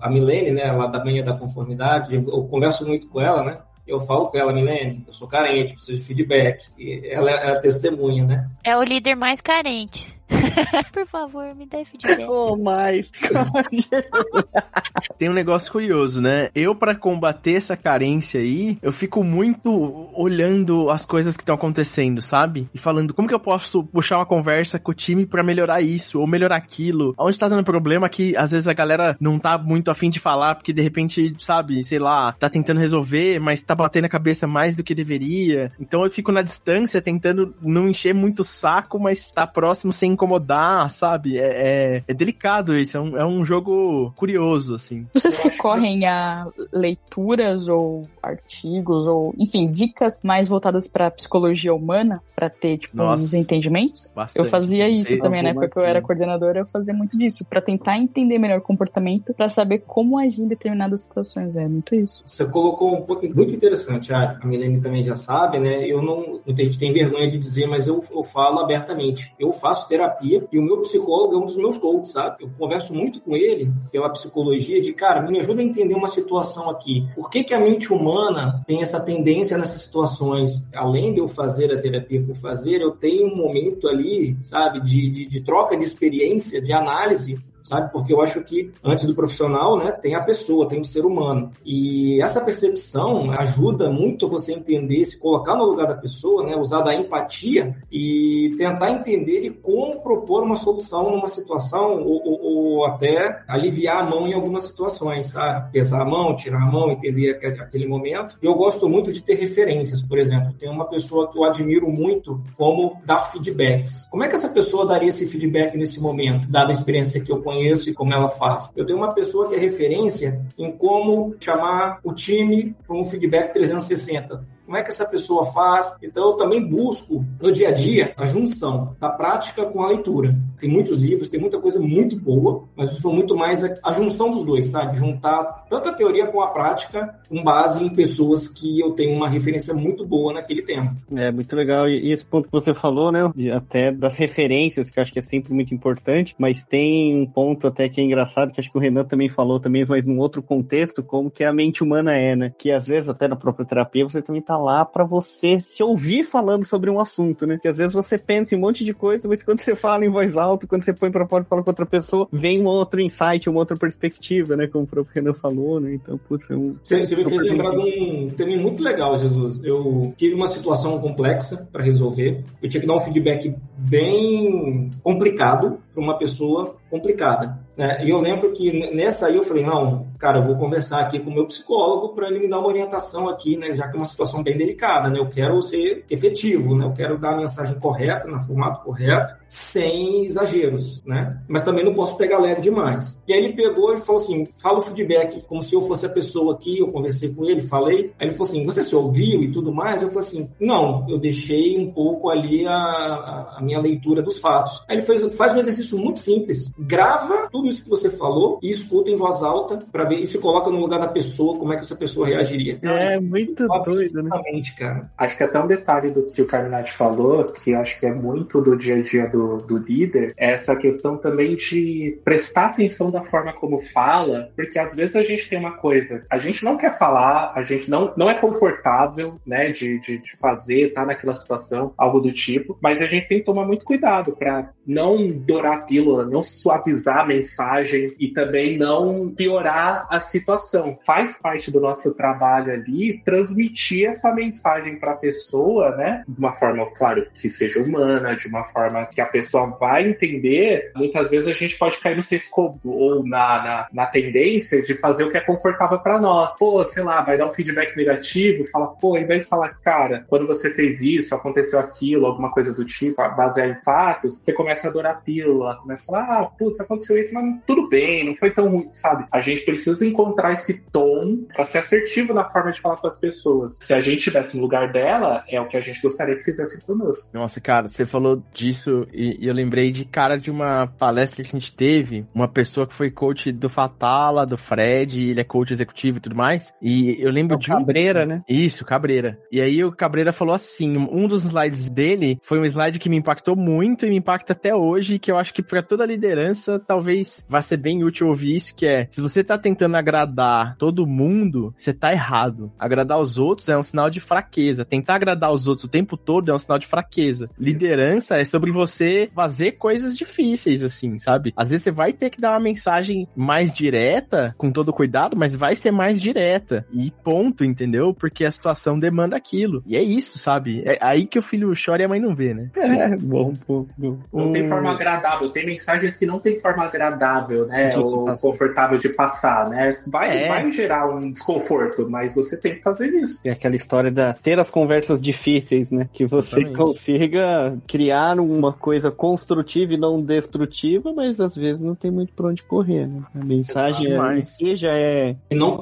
[0.00, 3.58] A Milene, né, lá da manhã da conformidade, eu converso muito com ela, né?
[3.84, 6.64] eu falo com ela, Milene, eu sou carente, preciso de feedback.
[6.78, 8.48] E ela é a testemunha, né?
[8.62, 10.16] É o líder mais carente.
[10.92, 12.26] Por favor, me dê feedback.
[12.28, 13.10] Oh, mais.
[15.18, 16.50] Tem um negócio curioso, né?
[16.54, 22.20] Eu, para combater essa carência aí, eu fico muito olhando as coisas que estão acontecendo,
[22.20, 22.68] sabe?
[22.74, 26.20] E falando como que eu posso puxar uma conversa com o time para melhorar isso
[26.20, 27.14] ou melhorar aquilo.
[27.18, 30.54] Onde tá dando problema que às vezes a galera não tá muito afim de falar,
[30.54, 34.76] porque de repente, sabe, sei lá, tá tentando resolver, mas tá batendo a cabeça mais
[34.76, 35.72] do que deveria.
[35.80, 40.12] Então eu fico na distância tentando não encher muito o saco, mas tá próximo sem
[40.22, 41.38] incomodar, sabe?
[41.38, 45.06] É, é, é delicado isso, é um, é um jogo curioso, assim.
[45.12, 52.48] Vocês recorrem a leituras ou artigos ou, enfim, dicas mais voltadas para psicologia humana para
[52.48, 54.12] ter tipo Nossa, uns entendimentos?
[54.14, 54.44] Bastante.
[54.44, 55.52] Eu fazia isso Sei também, né?
[55.52, 59.48] Porque eu era coordenadora, eu fazia muito disso para tentar entender melhor o comportamento, para
[59.48, 61.56] saber como agir em determinadas situações.
[61.56, 62.22] É muito isso.
[62.24, 64.12] Você colocou um ponto muito interessante.
[64.12, 65.84] A Milene também já sabe, né?
[65.84, 69.32] Eu não, muita gente tem vergonha de dizer, mas eu, eu falo abertamente.
[69.38, 72.44] Eu faço terapia e o meu psicólogo é um dos meus coaches, sabe?
[72.44, 76.70] Eu converso muito com ele pela psicologia de, cara, me ajuda a entender uma situação
[76.70, 77.06] aqui.
[77.14, 80.68] Por que, que a mente humana tem essa tendência nessas situações?
[80.74, 85.10] Além de eu fazer a terapia por fazer, eu tenho um momento ali, sabe, de,
[85.10, 87.90] de, de troca de experiência, de análise sabe?
[87.92, 91.50] Porque eu acho que antes do profissional, né, tem a pessoa, tem o ser humano.
[91.64, 96.80] E essa percepção ajuda muito você entender, se colocar no lugar da pessoa, né, usar
[96.80, 102.86] da empatia e tentar entender e como propor uma solução numa situação ou, ou, ou
[102.86, 105.72] até aliviar a mão em algumas situações, sabe?
[105.72, 108.36] Pesar a mão, tirar a mão, entender aquele momento.
[108.42, 110.52] Eu gosto muito de ter referências, por exemplo.
[110.58, 114.08] Tem uma pessoa que eu admiro muito como dar feedbacks.
[114.10, 117.42] Como é que essa pessoa daria esse feedback nesse momento, dada a experiência que eu
[117.42, 118.72] conheço conheço e como ela faz.
[118.74, 123.52] Eu tenho uma pessoa que é referência em como chamar o time para um feedback
[123.52, 125.96] 360 como é que essa pessoa faz.
[126.02, 130.34] Então, eu também busco no dia a dia a junção da prática com a leitura.
[130.58, 134.30] Tem muitos livros, tem muita coisa muito boa, mas eu sou muito mais a, junção
[134.30, 134.96] dos dois, sabe?
[134.96, 139.28] Juntar tanto a teoria com a prática, com base em pessoas que eu tenho uma
[139.28, 140.96] referência muito boa naquele tema.
[141.14, 141.88] É, muito legal.
[141.88, 143.20] E esse ponto que você falou, né?
[143.52, 147.88] Até das referências, que acho que é sempre muito importante, mas tem um ponto até
[147.88, 151.02] que é engraçado, que acho que o Renan também falou também, mas num outro contexto,
[151.02, 152.52] como que a mente humana é, né?
[152.56, 156.24] Que às vezes até na própria terapia você também tá lá para você se ouvir
[156.24, 157.58] falando sobre um assunto, né?
[157.60, 160.10] Que às vezes você pensa em um monte de coisa, mas quando você fala em
[160.10, 163.00] voz alta, quando você põe para fora e fala com outra pessoa, vem um outro
[163.00, 164.66] insight, uma outra perspectiva, né?
[164.66, 165.94] Como o próprio Renan falou, né?
[165.94, 166.76] Então, putz, é um.
[166.82, 169.62] Você, você me fez lembrar de um também muito legal, Jesus.
[169.64, 172.44] Eu tive uma situação complexa para resolver.
[172.62, 177.58] Eu tinha que dar um feedback bem complicado para uma pessoa complicada.
[177.76, 178.04] Né?
[178.04, 181.30] E eu lembro que nessa aí eu falei, não, cara, eu vou conversar aqui com
[181.30, 183.74] o meu psicólogo para ele me dar uma orientação aqui, né?
[183.74, 185.18] Já que é uma situação bem delicada, né?
[185.18, 186.84] Eu quero ser efetivo, né?
[186.84, 191.42] Eu quero dar a mensagem correta, no formato correto, sem exageros, né?
[191.48, 193.20] Mas também não posso pegar leve demais.
[193.26, 196.10] E aí ele pegou e falou assim, fala o feedback como se eu fosse a
[196.10, 198.12] pessoa aqui, eu conversei com ele, falei.
[198.18, 200.02] Aí ele falou assim, você se ouviu e tudo mais?
[200.02, 204.84] Eu falei assim, não, eu deixei um pouco ali a, a, minha leitura dos fatos.
[204.88, 208.70] Aí ele fez, faz um exercício muito simples, grava tudo isso que você falou e
[208.70, 211.76] escuta em voz alta para ver e se coloca no lugar da pessoa, como é
[211.76, 212.78] que essa pessoa reagiria.
[212.82, 214.30] É, muito doido, né?
[214.76, 215.10] cara.
[215.16, 218.60] Acho que até um detalhe do que o Carminati falou, que acho que é muito
[218.60, 223.22] do dia a dia do, do líder, é essa questão também de prestar atenção da
[223.24, 226.96] forma como fala, porque às vezes a gente tem uma coisa, a gente não quer
[226.98, 231.94] falar, a gente não, não é confortável, né, de, de, de fazer, tá naquela situação,
[231.96, 235.82] algo do tipo, mas a gente tem que tomar muito cuidado para não dourar a
[235.82, 240.98] pílula, não suavizar a mensagem e também não piorar a situação.
[241.04, 246.24] Faz parte do nosso trabalho ali transmitir essa mensagem para a pessoa, né?
[246.28, 250.92] De uma forma, claro, que seja humana, de uma forma que a pessoa vai entender.
[250.96, 252.50] Muitas vezes a gente pode cair no senso
[252.84, 256.58] ou na, na, na tendência de fazer o que é confortável para nós.
[256.58, 260.24] Pô, sei lá, vai dar um feedback negativo, fala, pô, em vez de falar, cara,
[260.28, 264.71] quando você fez isso, aconteceu aquilo, alguma coisa do tipo, basear em fatos, você começa
[264.72, 268.24] começa a adorar a pílula, começa a falar, ah, putz, aconteceu isso, mas tudo bem,
[268.24, 269.26] não foi tão ruim, sabe?
[269.30, 273.18] A gente precisa encontrar esse tom para ser assertivo na forma de falar com as
[273.18, 273.78] pessoas.
[273.80, 276.80] Se a gente estivesse no lugar dela, é o que a gente gostaria que fizesse
[276.82, 277.28] conosco.
[277.32, 281.54] Nossa, cara, você falou disso e, e eu lembrei de cara de uma palestra que
[281.54, 285.72] a gente teve, uma pessoa que foi coach do Fatala, do Fred, ele é coach
[285.72, 286.72] executivo e tudo mais.
[286.80, 288.42] E eu lembro É de um Cabreira, né?
[288.48, 289.38] Isso, Cabreira.
[289.50, 293.16] E aí o Cabreira falou assim, um dos slides dele foi um slide que me
[293.16, 297.44] impactou muito e me impacta até hoje, que eu acho que para toda liderança talvez
[297.48, 301.74] vai ser bem útil ouvir isso, que é, se você tá tentando agradar todo mundo,
[301.76, 302.70] você tá errado.
[302.78, 304.84] Agradar os outros é um sinal de fraqueza.
[304.84, 307.50] Tentar agradar os outros o tempo todo é um sinal de fraqueza.
[307.58, 311.52] Liderança é sobre você fazer coisas difíceis, assim, sabe?
[311.56, 315.56] Às vezes você vai ter que dar uma mensagem mais direta, com todo cuidado, mas
[315.56, 316.86] vai ser mais direta.
[316.92, 318.14] E ponto, entendeu?
[318.14, 319.82] Porque a situação demanda aquilo.
[319.84, 320.82] E é isso, sabe?
[320.86, 322.70] É aí que o filho chora e a mãe não vê, né?
[322.76, 324.18] É, bom, bom, bom.
[324.32, 324.68] Não tem Hum.
[324.68, 327.90] forma agradável, tem mensagens que não tem forma agradável, né?
[327.90, 328.40] Se Ou passar.
[328.40, 329.92] confortável de passar, né?
[330.08, 330.48] Vai, É.
[330.48, 333.40] vai gerar um desconforto, mas você tem que fazer isso.
[333.44, 336.08] É aquela história da ter as conversas difíceis, né?
[336.12, 336.76] Que você Exatamente.
[336.76, 342.48] consiga criar uma coisa construtiva e não destrutiva, mas às vezes não tem muito pra
[342.48, 343.22] onde correr, né?
[343.34, 345.36] A mensagem em si já é.
[345.50, 345.80] E não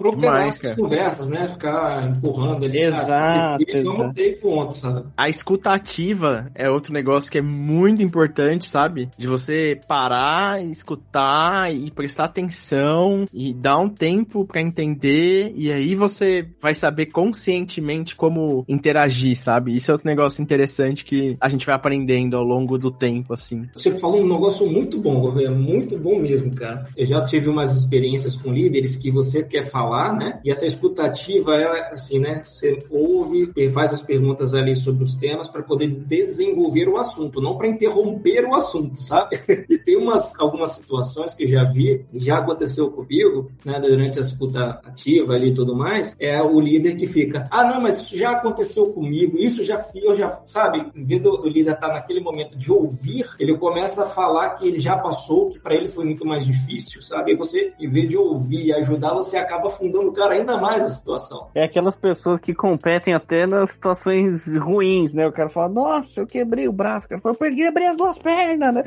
[0.49, 0.77] essas cara.
[0.77, 1.49] conversas, né?
[1.49, 2.79] Ficar empurrando ali.
[2.81, 4.15] Exato, Cara, exato.
[4.15, 5.05] ter ponto, sabe?
[5.17, 9.09] A escuta ativa é outro negócio que é muito importante, sabe?
[9.17, 15.95] De você parar, escutar e prestar atenção e dar um tempo pra entender e aí
[15.95, 19.75] você vai saber conscientemente como interagir, sabe?
[19.75, 23.69] Isso é outro negócio interessante que a gente vai aprendendo ao longo do tempo, assim.
[23.75, 26.87] Você falou um negócio muito bom, Gouveia, muito bom mesmo, cara.
[26.97, 30.41] Eu já tive umas experiências com líderes que você quer falar, né?
[30.45, 32.43] E essa escutativa, ela, assim, né?
[32.45, 37.57] Você ouve, faz as perguntas ali sobre os temas para poder desenvolver o assunto, não
[37.57, 39.39] para interromper o assunto, sabe?
[39.69, 43.79] E tem umas, algumas situações que já vi, já aconteceu comigo, né?
[43.81, 47.81] Durante a escuta ativa ali e tudo mais, é o líder que fica, ah, não,
[47.81, 50.91] mas isso já aconteceu comigo, isso já eu já, sabe?
[50.95, 54.79] Em vez do, líder estar naquele momento de ouvir, ele começa a falar que ele
[54.79, 57.33] já passou, que para ele foi muito mais difícil, sabe?
[57.33, 60.83] E você, em vez de ouvir e ajudar, você acaba afundando o cara ainda mais
[60.83, 61.49] na situação.
[61.55, 65.27] É aquelas pessoas que competem até nas situações ruins, né?
[65.27, 67.07] O cara fala, nossa, eu quebrei o braço.
[67.07, 68.40] O cara fala, eu quebrei as duas pernas,
[68.73, 68.83] né?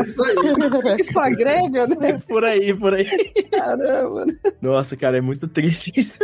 [0.00, 0.36] Isso aí.
[1.00, 2.20] Isso agrega, né?
[2.26, 3.06] Por aí, por aí.
[3.50, 4.34] Caramba, né?
[4.60, 6.18] Nossa, cara, é muito triste isso.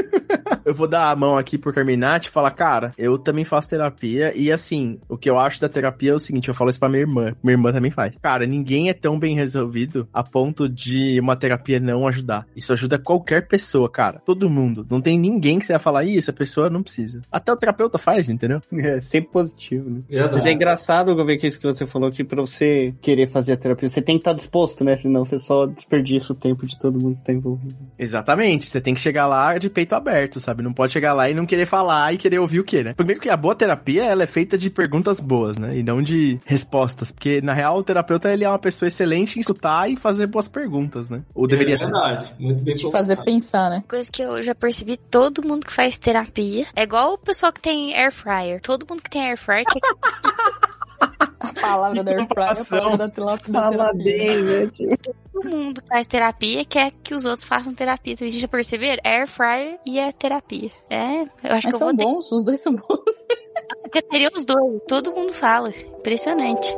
[0.65, 4.33] eu vou dar a mão aqui pro Carminati e falar, cara, eu também faço terapia
[4.37, 6.89] e assim, o que eu acho da terapia é o seguinte, eu falo isso pra
[6.89, 8.15] minha irmã, minha irmã também faz.
[8.23, 12.47] Cara, ninguém é tão bem resolvido a ponto de uma terapia não ajudar.
[12.55, 14.21] Isso ajuda qualquer pessoa, cara.
[14.25, 14.83] Todo mundo.
[14.91, 17.21] Não tem ninguém que você vai falar, ih, essa pessoa não precisa.
[17.31, 18.61] Até o terapeuta faz, entendeu?
[18.73, 20.01] É, sempre positivo, né?
[20.09, 20.35] Verdade.
[20.35, 23.57] Mas é engraçado, ver que isso que você falou, que pra você querer fazer a
[23.57, 24.97] terapia, você tem que estar disposto, né?
[24.97, 27.77] Senão você só desperdiça o tempo de todo mundo que tá envolvido.
[27.99, 28.67] Exatamente.
[28.67, 30.63] Você tem que chegar lá de peito aberto, sabe?
[30.63, 32.95] Não pode chegar lá e não querer falar e querer ouvir o quê, né?
[32.95, 35.77] Primeiro que a boa terapia, ela é feita de perguntas boas, né?
[35.77, 37.11] E não de respostas.
[37.11, 40.49] Porque, na real, o terapeuta, ele é uma pessoa excelente em escutar e fazer boas
[40.49, 41.23] perguntas, né?
[41.35, 41.85] Ou deveria é ser.
[41.85, 42.35] verdade.
[42.39, 43.83] Muito bem Te fazer pensar, né?
[43.89, 47.61] Coisa que eu já percebi, todo mundo que faz terapia é igual o pessoal que
[47.61, 48.61] tem air fryer.
[48.61, 49.81] Todo mundo que tem air fryer quer
[51.51, 54.43] A palavra da air fryer, a palavra da tela- da Fala terapia.
[54.45, 54.99] bem, tio?
[55.33, 58.17] todo mundo que faz terapia quer que os outros façam terapia.
[58.17, 59.03] Vocês já perceberam?
[59.05, 60.71] Air fryer e a terapia.
[60.91, 63.27] É, eu acho que Mas eu são vou ter bons, os dois são bons.
[63.93, 64.81] que ter os dois.
[64.89, 65.71] Todo mundo fala.
[65.99, 66.77] Impressionante.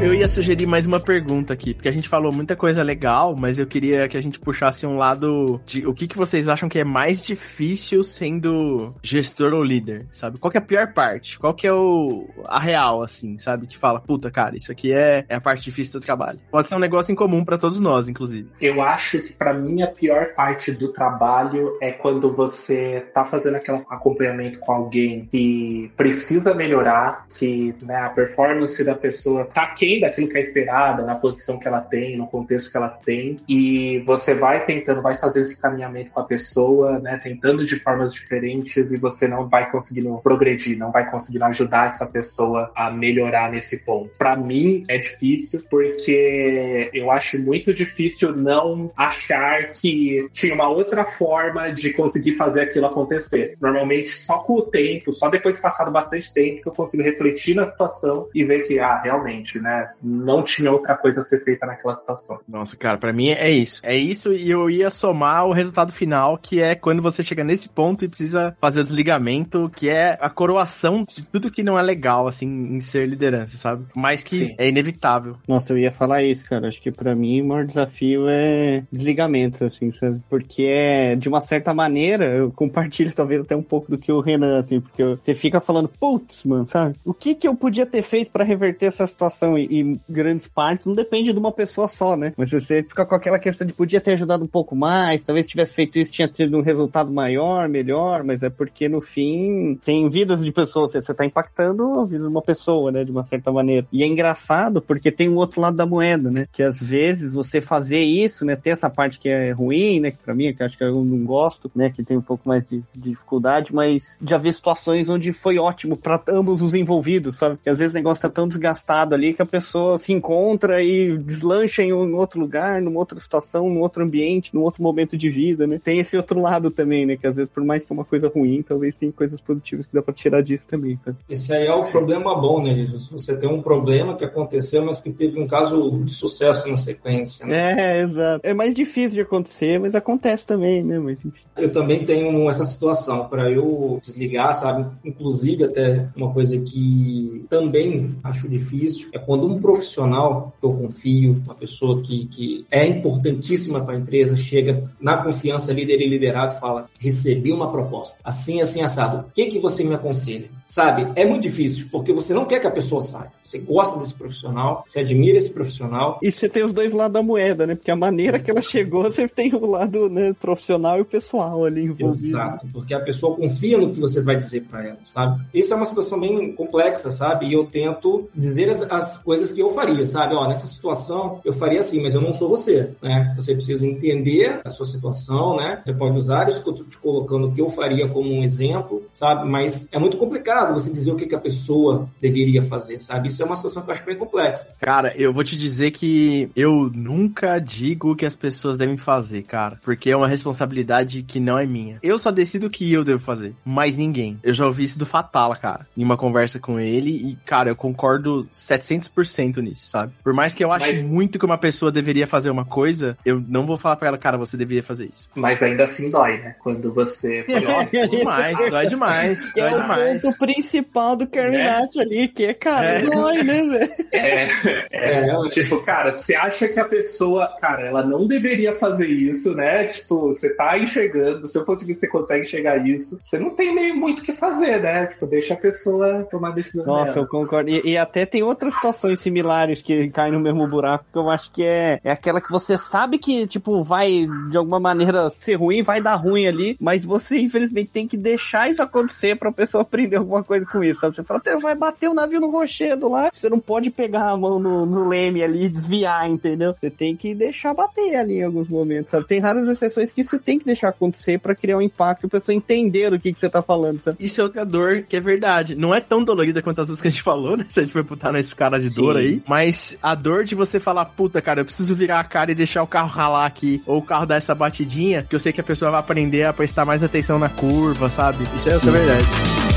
[0.00, 3.58] Eu ia sugerir mais uma pergunta aqui, porque a gente falou muita coisa legal, mas
[3.58, 6.78] eu queria que a gente puxasse um lado de o que, que vocês acham que
[6.78, 10.38] é mais difícil sendo gestor ou líder, sabe?
[10.38, 11.36] Qual que é a pior parte?
[11.36, 13.66] Qual que é o a real, assim, sabe?
[13.66, 16.38] Que fala, puta, cara, isso aqui é, é a parte difícil do trabalho.
[16.48, 18.48] Pode ser um negócio em comum pra todos nós, inclusive.
[18.60, 23.56] Eu acho que pra mim a pior parte do trabalho é quando você tá fazendo
[23.56, 30.00] aquele acompanhamento com alguém que precisa melhorar, que né, a performance da pessoa tá aquém
[30.00, 34.00] daquilo que é esperada, na posição que ela tem, no contexto que ela tem, e
[34.00, 38.92] você vai tentando, vai fazer esse caminhamento com a pessoa, né, tentando de formas diferentes
[38.92, 43.84] e você não vai conseguindo progredir, não vai conseguindo ajudar essa pessoa a melhorar nesse
[43.84, 44.10] ponto.
[44.18, 51.04] Pra mim é difícil porque eu acho muito difícil não achar que tinha uma outra
[51.04, 53.56] forma de conseguir fazer aquilo acontecer.
[53.60, 57.54] Normalmente só com o tempo, só depois de passado bastante tempo que eu consigo refletir
[57.54, 59.86] na situação e ver que, ah, realmente, né, né?
[60.02, 62.40] Não tinha outra coisa a ser feita naquela situação.
[62.48, 63.80] Nossa, cara, para mim é isso.
[63.82, 67.68] É isso e eu ia somar o resultado final, que é quando você chega nesse
[67.68, 71.82] ponto e precisa fazer o desligamento, que é a coroação de tudo que não é
[71.82, 73.84] legal, assim, em ser liderança, sabe?
[73.94, 74.54] Mas que Sim.
[74.58, 75.36] é inevitável.
[75.46, 76.68] Nossa, eu ia falar isso, cara.
[76.68, 80.20] Acho que para mim o maior desafio é desligamento, assim, sabe?
[80.28, 84.20] Porque é, de uma certa maneira, eu compartilho talvez até um pouco do que o
[84.20, 86.96] Renan, assim, porque você fica falando, putz, mano, sabe?
[87.04, 89.58] O que que eu podia ter feito para reverter essa situação?
[89.58, 92.32] E, e, grandes partes não depende de uma pessoa só, né?
[92.36, 95.74] Mas você fica com aquela questão de podia ter ajudado um pouco mais, talvez tivesse
[95.74, 100.44] feito isso, tinha tido um resultado maior, melhor, mas é porque no fim tem vidas
[100.44, 103.04] de pessoas, você tá impactando a vida de uma pessoa, né?
[103.04, 103.86] De uma certa maneira.
[103.92, 106.46] E é engraçado porque tem o um outro lado da moeda, né?
[106.52, 108.56] Que às vezes você fazer isso, né?
[108.56, 110.10] Ter essa parte que é ruim, né?
[110.10, 111.90] Que pra mim, que acho que eu não gosto, né?
[111.90, 115.96] Que tem um pouco mais de, de dificuldade, mas já vi situações onde foi ótimo
[115.96, 117.58] para ambos os envolvidos, sabe?
[117.62, 121.16] Que às vezes o negócio tá tão desgastado ali que a pessoa se encontra e
[121.18, 125.30] deslancha em um outro lugar, numa outra situação, num outro ambiente, num outro momento de
[125.30, 125.80] vida, né?
[125.82, 127.16] Tem esse outro lado também, né?
[127.16, 129.94] Que às vezes, por mais que é uma coisa ruim, talvez tem coisas positivas que
[129.94, 131.16] dá pra tirar disso também, sabe?
[131.28, 133.08] Esse aí é o problema bom, né, Jesus?
[133.08, 137.46] Você tem um problema que aconteceu, mas que teve um caso de sucesso na sequência,
[137.46, 137.98] né?
[137.98, 138.40] É, exato.
[138.46, 140.98] É mais difícil de acontecer, mas acontece também, né?
[140.98, 141.44] Mas, enfim.
[141.56, 143.28] Eu também tenho essa situação.
[143.28, 144.86] Para eu desligar, sabe?
[145.04, 151.42] Inclusive, até uma coisa que também acho difícil é quando um profissional que eu confio,
[151.44, 156.60] uma pessoa que, que é importantíssima para a empresa, chega na confiança líder e liderado
[156.60, 159.26] fala: recebi uma proposta, assim, assim, assado.
[159.28, 160.50] O que, que você me aconselha?
[160.68, 161.10] Sabe?
[161.16, 163.32] É muito difícil, porque você não quer que a pessoa saia.
[163.42, 166.18] Você gosta desse profissional, você admira esse profissional.
[166.22, 167.74] E você tem os dois lados da moeda, né?
[167.74, 168.44] Porque a maneira Exato.
[168.44, 172.26] que ela chegou, você tem o lado né, profissional e o pessoal ali envolvido.
[172.26, 175.40] Exato, porque a pessoa confia no que você vai dizer para ela, sabe?
[175.54, 177.46] Isso é uma situação bem complexa, sabe?
[177.46, 180.34] E eu tento dizer as, as, coisas que eu faria, sabe?
[180.34, 183.32] Ó, nessa situação eu faria assim, mas eu não sou você, né?
[183.36, 185.80] Você precisa entender a sua situação, né?
[185.82, 189.06] Você pode usar isso que eu tô te colocando que eu faria como um exemplo,
[189.12, 189.48] sabe?
[189.48, 193.28] Mas é muito complicado você dizer o que, que a pessoa deveria fazer, sabe?
[193.28, 194.68] Isso é uma situação que eu acho bem complexa.
[194.80, 199.42] Cara, eu vou te dizer que eu nunca digo o que as pessoas devem fazer,
[199.42, 199.78] cara.
[199.82, 201.98] Porque é uma responsabilidade que não é minha.
[202.02, 204.38] Eu só decido o que eu devo fazer, mas ninguém.
[204.42, 207.76] Eu já ouvi isso do Fatala, cara, em uma conversa com ele e, cara, eu
[207.76, 210.12] concordo 700% nisso, sabe?
[210.22, 211.02] Por mais que eu ache mas...
[211.02, 214.36] muito que uma pessoa deveria fazer uma coisa, eu não vou falar pra ela, cara,
[214.36, 215.28] você deveria fazer isso.
[215.34, 216.56] Mas ainda assim dói, né?
[216.60, 217.44] Quando você...
[217.64, 220.22] Nossa, demais, dói demais, dói é demais.
[220.50, 222.04] É principal do Carminati né?
[222.04, 223.02] ali, que é, cara, é.
[223.02, 223.92] dói dói, né, velho?
[224.12, 224.44] É,
[224.90, 229.54] é, é, tipo, cara, você acha que a pessoa, cara, ela não deveria fazer isso,
[229.54, 229.86] né?
[229.86, 233.50] Tipo, você tá enxergando, do seu ponto de vista você consegue enxergar isso, você não
[233.50, 235.06] tem meio muito o que fazer, né?
[235.06, 237.18] Tipo, deixa a pessoa tomar a decisão Nossa, dela.
[237.18, 237.70] eu concordo.
[237.70, 241.50] E, e, até tem outras situações similares que caem no mesmo buraco, que eu acho
[241.50, 245.82] que é, é aquela que você sabe que, tipo, vai de alguma maneira ser ruim,
[245.82, 250.16] vai dar ruim ali, mas você, infelizmente, tem que deixar isso acontecer pra pessoa aprender
[250.16, 251.16] alguma coisa com isso, sabe?
[251.16, 254.58] Você fala, vai bater o navio no rochedo lá, você não pode pegar a mão
[254.58, 256.74] no, no leme ali e desviar, entendeu?
[256.78, 259.26] Você tem que deixar bater ali em alguns momentos, sabe?
[259.26, 262.30] Tem raras exceções que você tem que deixar acontecer para criar um impacto e a
[262.30, 264.16] pessoa entender o que, que você tá falando, sabe?
[264.20, 265.74] Isso é outra dor que é verdade.
[265.74, 267.66] Não é tão dolorida quanto as outras que a gente falou, né?
[267.68, 269.02] Se a gente for botar nesse cara de Sim.
[269.02, 269.40] dor aí.
[269.46, 272.82] Mas a dor de você falar, puta, cara, eu preciso virar a cara e deixar
[272.82, 275.64] o carro ralar aqui, ou o carro dar essa batidinha, que eu sei que a
[275.64, 278.44] pessoa vai aprender a prestar mais atenção na curva, sabe?
[278.56, 279.67] Isso é outra verdade.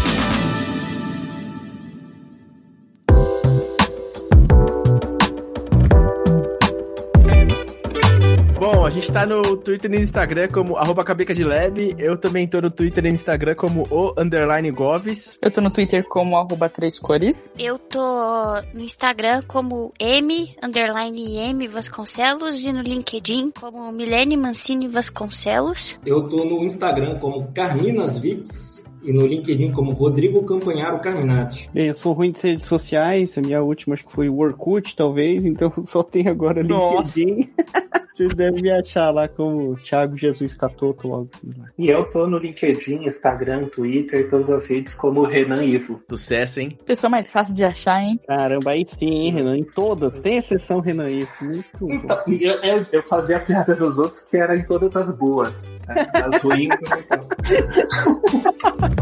[8.91, 11.95] Gente tá no Twitter e no Instagram como arroba cabeca de lab.
[11.97, 15.37] Eu também tô no Twitter e no Instagram como o underline goves.
[15.41, 17.53] Eu tô no Twitter como arroba três cores.
[17.57, 17.99] Eu tô
[18.73, 25.97] no Instagram como M, underline M Vasconcelos e no LinkedIn como Milene Mancini Vasconcelos.
[26.05, 31.69] Eu tô no Instagram como Carminas Vix e no LinkedIn como Rodrigo Campanharo Carminati.
[31.73, 34.95] Bem, eu sou ruim de redes sociais, a minha última acho que foi o Orkut,
[34.95, 37.49] talvez, então só tenho agora LinkedIn.
[38.21, 41.51] Vocês devem me achar lá como Thiago Jesus Catoto, logo assim.
[41.57, 41.65] Lá.
[41.75, 45.99] E eu tô no LinkedIn, Instagram, Twitter e todas as redes como Renan Ivo.
[46.07, 46.77] Sucesso, hein?
[46.85, 48.19] Pessoa mais fácil de achar, hein?
[48.27, 49.57] Caramba, aí sim, hein, Renan?
[49.57, 51.31] Em todas, sem exceção, Renan Ivo.
[51.41, 55.15] Muito então, eu, eu, eu, fazia a piada dos outros que era em todas as
[55.15, 55.79] boas.
[55.87, 56.07] Né?
[56.13, 57.19] As ruins, então.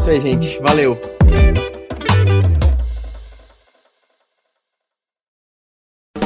[0.00, 0.58] Isso aí, gente.
[0.62, 0.96] Valeu.